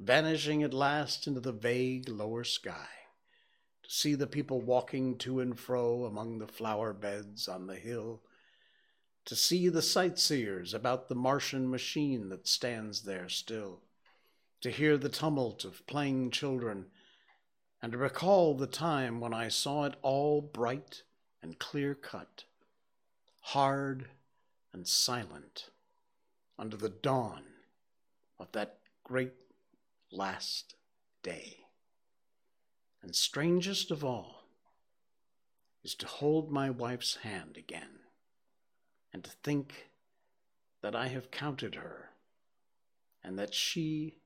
vanishing 0.00 0.64
at 0.64 0.74
last 0.74 1.28
into 1.28 1.38
the 1.38 1.52
vague 1.52 2.08
lower 2.08 2.42
sky, 2.42 2.88
to 3.84 3.90
see 3.90 4.16
the 4.16 4.26
people 4.26 4.60
walking 4.60 5.16
to 5.18 5.38
and 5.38 5.56
fro 5.56 6.04
among 6.04 6.38
the 6.38 6.48
flower 6.48 6.92
beds 6.92 7.46
on 7.46 7.68
the 7.68 7.76
hill 7.76 8.22
to 9.24 9.36
see 9.36 9.68
the 9.68 9.82
sightseers 9.82 10.74
about 10.74 11.08
the 11.08 11.14
Martian 11.14 11.70
machine 11.70 12.28
that 12.30 12.48
stands 12.48 13.02
there 13.02 13.28
still, 13.28 13.80
to 14.60 14.70
hear 14.70 14.96
the 14.96 15.08
tumult 15.08 15.64
of 15.64 15.86
playing 15.86 16.30
children, 16.30 16.86
and 17.82 17.92
to 17.92 17.98
recall 17.98 18.54
the 18.54 18.66
time 18.66 19.20
when 19.20 19.32
I 19.32 19.48
saw 19.48 19.84
it 19.84 19.94
all 20.02 20.40
bright 20.40 21.02
and 21.42 21.58
clear 21.58 21.94
cut, 21.94 22.44
hard 23.40 24.06
and 24.72 24.86
silent, 24.86 25.70
under 26.58 26.76
the 26.76 26.90
dawn 26.90 27.42
of 28.38 28.52
that 28.52 28.78
great 29.04 29.32
last 30.10 30.74
day. 31.22 31.58
And 33.02 33.14
strangest 33.16 33.90
of 33.90 34.04
all 34.04 34.44
is 35.82 35.94
to 35.96 36.06
hold 36.06 36.50
my 36.50 36.68
wife's 36.68 37.16
hand 37.16 37.56
again 37.56 38.00
and 39.12 39.24
to 39.24 39.30
think 39.42 39.90
that 40.82 40.94
I 40.94 41.08
have 41.08 41.30
counted 41.30 41.74
her 41.74 42.10
and 43.22 43.38
that 43.38 43.54
she 43.54 44.16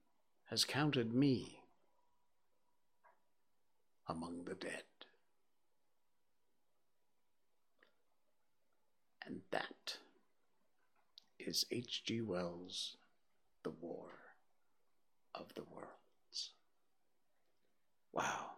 has 0.47 0.65
counted 0.65 1.13
me 1.13 1.61
among 4.09 4.45
the 4.45 4.55
dead. 4.55 4.83
And 9.27 9.41
that 9.51 9.97
is 11.39 11.65
H.G. 11.71 12.21
Wells' 12.21 12.97
The 13.63 13.71
War 13.71 14.11
of 15.35 15.55
the 15.55 15.65
Worlds. 15.65 16.51
Wow. 18.13 18.51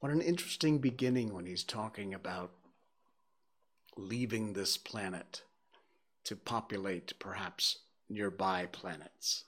What 0.00 0.12
an 0.12 0.22
interesting 0.22 0.78
beginning 0.78 1.34
when 1.34 1.46
he's 1.46 1.64
talking 1.64 2.14
about 2.14 2.52
leaving 3.96 4.52
this 4.52 4.76
planet 4.76 5.42
to 6.24 6.36
populate 6.36 7.18
perhaps 7.18 7.78
nearby 8.08 8.66
planets. 8.66 9.44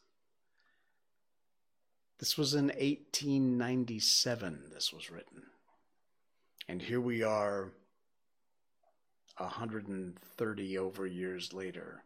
This 2.19 2.37
was 2.37 2.55
in 2.55 2.67
1897, 2.67 4.71
this 4.73 4.93
was 4.93 5.11
written. 5.11 5.43
And 6.69 6.83
here 6.83 7.01
we 7.01 7.23
are 7.23 7.71
130 9.37 10.79
over 10.79 11.07
years 11.07 11.53
later, 11.53 12.03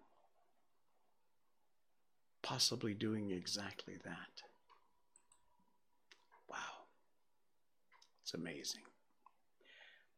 possibly 2.43 2.93
doing 2.93 3.30
exactly 3.30 3.95
that. 4.05 4.43
Wow. 6.49 6.84
It's 8.22 8.34
amazing. 8.34 8.82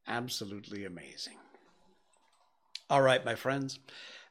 Absolutely 0.09 0.85
amazing. 0.85 1.39
All 2.95 3.03
right, 3.03 3.25
my 3.25 3.35
friends. 3.35 3.81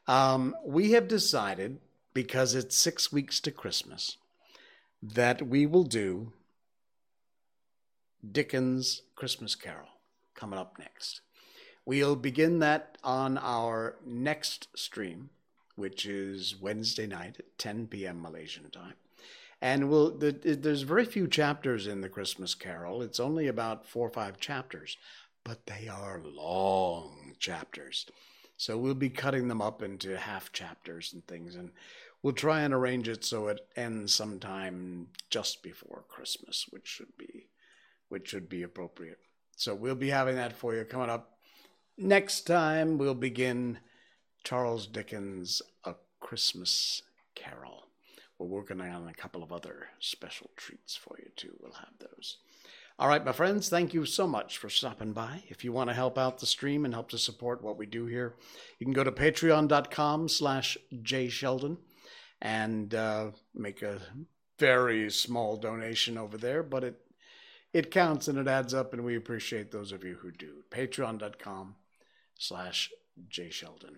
Um, 0.08 0.56
we 0.64 0.92
have 0.92 1.06
decided, 1.06 1.80
because 2.14 2.54
it's 2.54 2.74
six 2.74 3.12
weeks 3.12 3.38
to 3.40 3.50
Christmas, 3.50 4.16
that 5.02 5.46
we 5.46 5.66
will 5.66 5.84
do 5.84 6.32
Dickens' 8.26 9.02
Christmas 9.16 9.54
Carol 9.54 10.00
coming 10.34 10.58
up 10.58 10.78
next. 10.78 11.20
We'll 11.84 12.16
begin 12.16 12.60
that 12.60 12.96
on 13.04 13.36
our 13.36 13.96
next 14.02 14.68
stream, 14.74 15.28
which 15.76 16.06
is 16.06 16.56
Wednesday 16.58 17.06
night 17.06 17.36
at 17.38 17.58
10 17.58 17.88
p.m. 17.88 18.22
Malaysian 18.22 18.70
time. 18.70 18.94
And 19.60 19.90
we'll, 19.90 20.16
the, 20.16 20.32
there's 20.32 20.82
very 20.82 21.04
few 21.04 21.28
chapters 21.28 21.86
in 21.86 22.00
the 22.00 22.08
Christmas 22.08 22.54
Carol. 22.54 23.02
It's 23.02 23.20
only 23.20 23.46
about 23.46 23.84
four 23.84 24.06
or 24.06 24.10
five 24.10 24.40
chapters, 24.40 24.96
but 25.44 25.66
they 25.66 25.86
are 25.86 26.22
long 26.24 27.34
chapters. 27.38 28.06
So 28.56 28.78
we'll 28.78 28.94
be 28.94 29.10
cutting 29.10 29.48
them 29.48 29.60
up 29.60 29.82
into 29.82 30.16
half 30.16 30.52
chapters 30.52 31.12
and 31.12 31.26
things, 31.26 31.56
and 31.56 31.70
we'll 32.22 32.32
try 32.32 32.60
and 32.62 32.72
arrange 32.72 33.08
it 33.08 33.24
so 33.24 33.48
it 33.48 33.66
ends 33.76 34.14
sometime 34.14 35.08
just 35.30 35.62
before 35.62 36.04
Christmas, 36.08 36.66
which 36.70 36.86
should 36.86 37.16
be 37.18 37.46
which 38.08 38.28
should 38.28 38.48
be 38.48 38.62
appropriate. 38.62 39.18
So 39.56 39.74
we'll 39.74 39.94
be 39.94 40.10
having 40.10 40.36
that 40.36 40.52
for 40.52 40.74
you 40.74 40.84
coming 40.84 41.10
up. 41.10 41.38
Next 41.96 42.42
time 42.42 42.98
we'll 42.98 43.14
begin 43.14 43.78
Charles 44.44 44.86
Dickens' 44.86 45.62
A 45.84 45.94
Christmas 46.20 47.02
Carol. 47.34 47.86
We're 48.38 48.46
working 48.46 48.80
on 48.80 49.08
a 49.08 49.14
couple 49.14 49.42
of 49.42 49.52
other 49.52 49.88
special 50.00 50.50
treats 50.56 50.94
for 50.94 51.16
you 51.18 51.30
too. 51.36 51.54
We'll 51.60 51.72
have 51.72 51.94
those. 51.98 52.38
All 52.96 53.08
right, 53.08 53.24
my 53.24 53.32
friends, 53.32 53.68
thank 53.68 53.92
you 53.92 54.06
so 54.06 54.28
much 54.28 54.56
for 54.58 54.70
stopping 54.70 55.12
by. 55.12 55.42
If 55.48 55.64
you 55.64 55.72
want 55.72 55.90
to 55.90 55.94
help 55.94 56.16
out 56.16 56.38
the 56.38 56.46
stream 56.46 56.84
and 56.84 56.94
help 56.94 57.08
to 57.08 57.18
support 57.18 57.60
what 57.60 57.76
we 57.76 57.86
do 57.86 58.06
here, 58.06 58.36
you 58.78 58.86
can 58.86 58.92
go 58.92 59.02
to 59.02 59.10
patreon.com 59.10 60.28
slash 60.28 60.78
jsheldon 61.02 61.78
and 62.40 62.94
uh, 62.94 63.32
make 63.52 63.82
a 63.82 64.00
very 64.60 65.10
small 65.10 65.56
donation 65.56 66.16
over 66.16 66.38
there, 66.38 66.62
but 66.62 66.84
it 66.84 67.00
it 67.72 67.90
counts 67.90 68.28
and 68.28 68.38
it 68.38 68.46
adds 68.46 68.72
up, 68.72 68.92
and 68.92 69.04
we 69.04 69.16
appreciate 69.16 69.72
those 69.72 69.90
of 69.90 70.04
you 70.04 70.14
who 70.14 70.30
do. 70.30 70.62
Patreon.com 70.70 71.74
slash 72.38 72.92
jsheldon. 73.28 73.96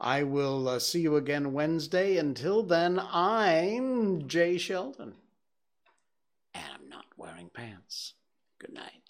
I 0.00 0.22
will 0.22 0.66
uh, 0.66 0.78
see 0.78 1.02
you 1.02 1.16
again 1.16 1.52
Wednesday. 1.52 2.16
Until 2.16 2.62
then, 2.62 2.98
I'm 2.98 4.26
Jay 4.26 4.56
Sheldon. 4.56 5.16
And 6.54 6.64
I'm 6.74 6.88
not 6.88 7.04
wearing 7.18 7.50
pants. 7.52 8.14
Good 8.60 8.74
night. 8.74 9.00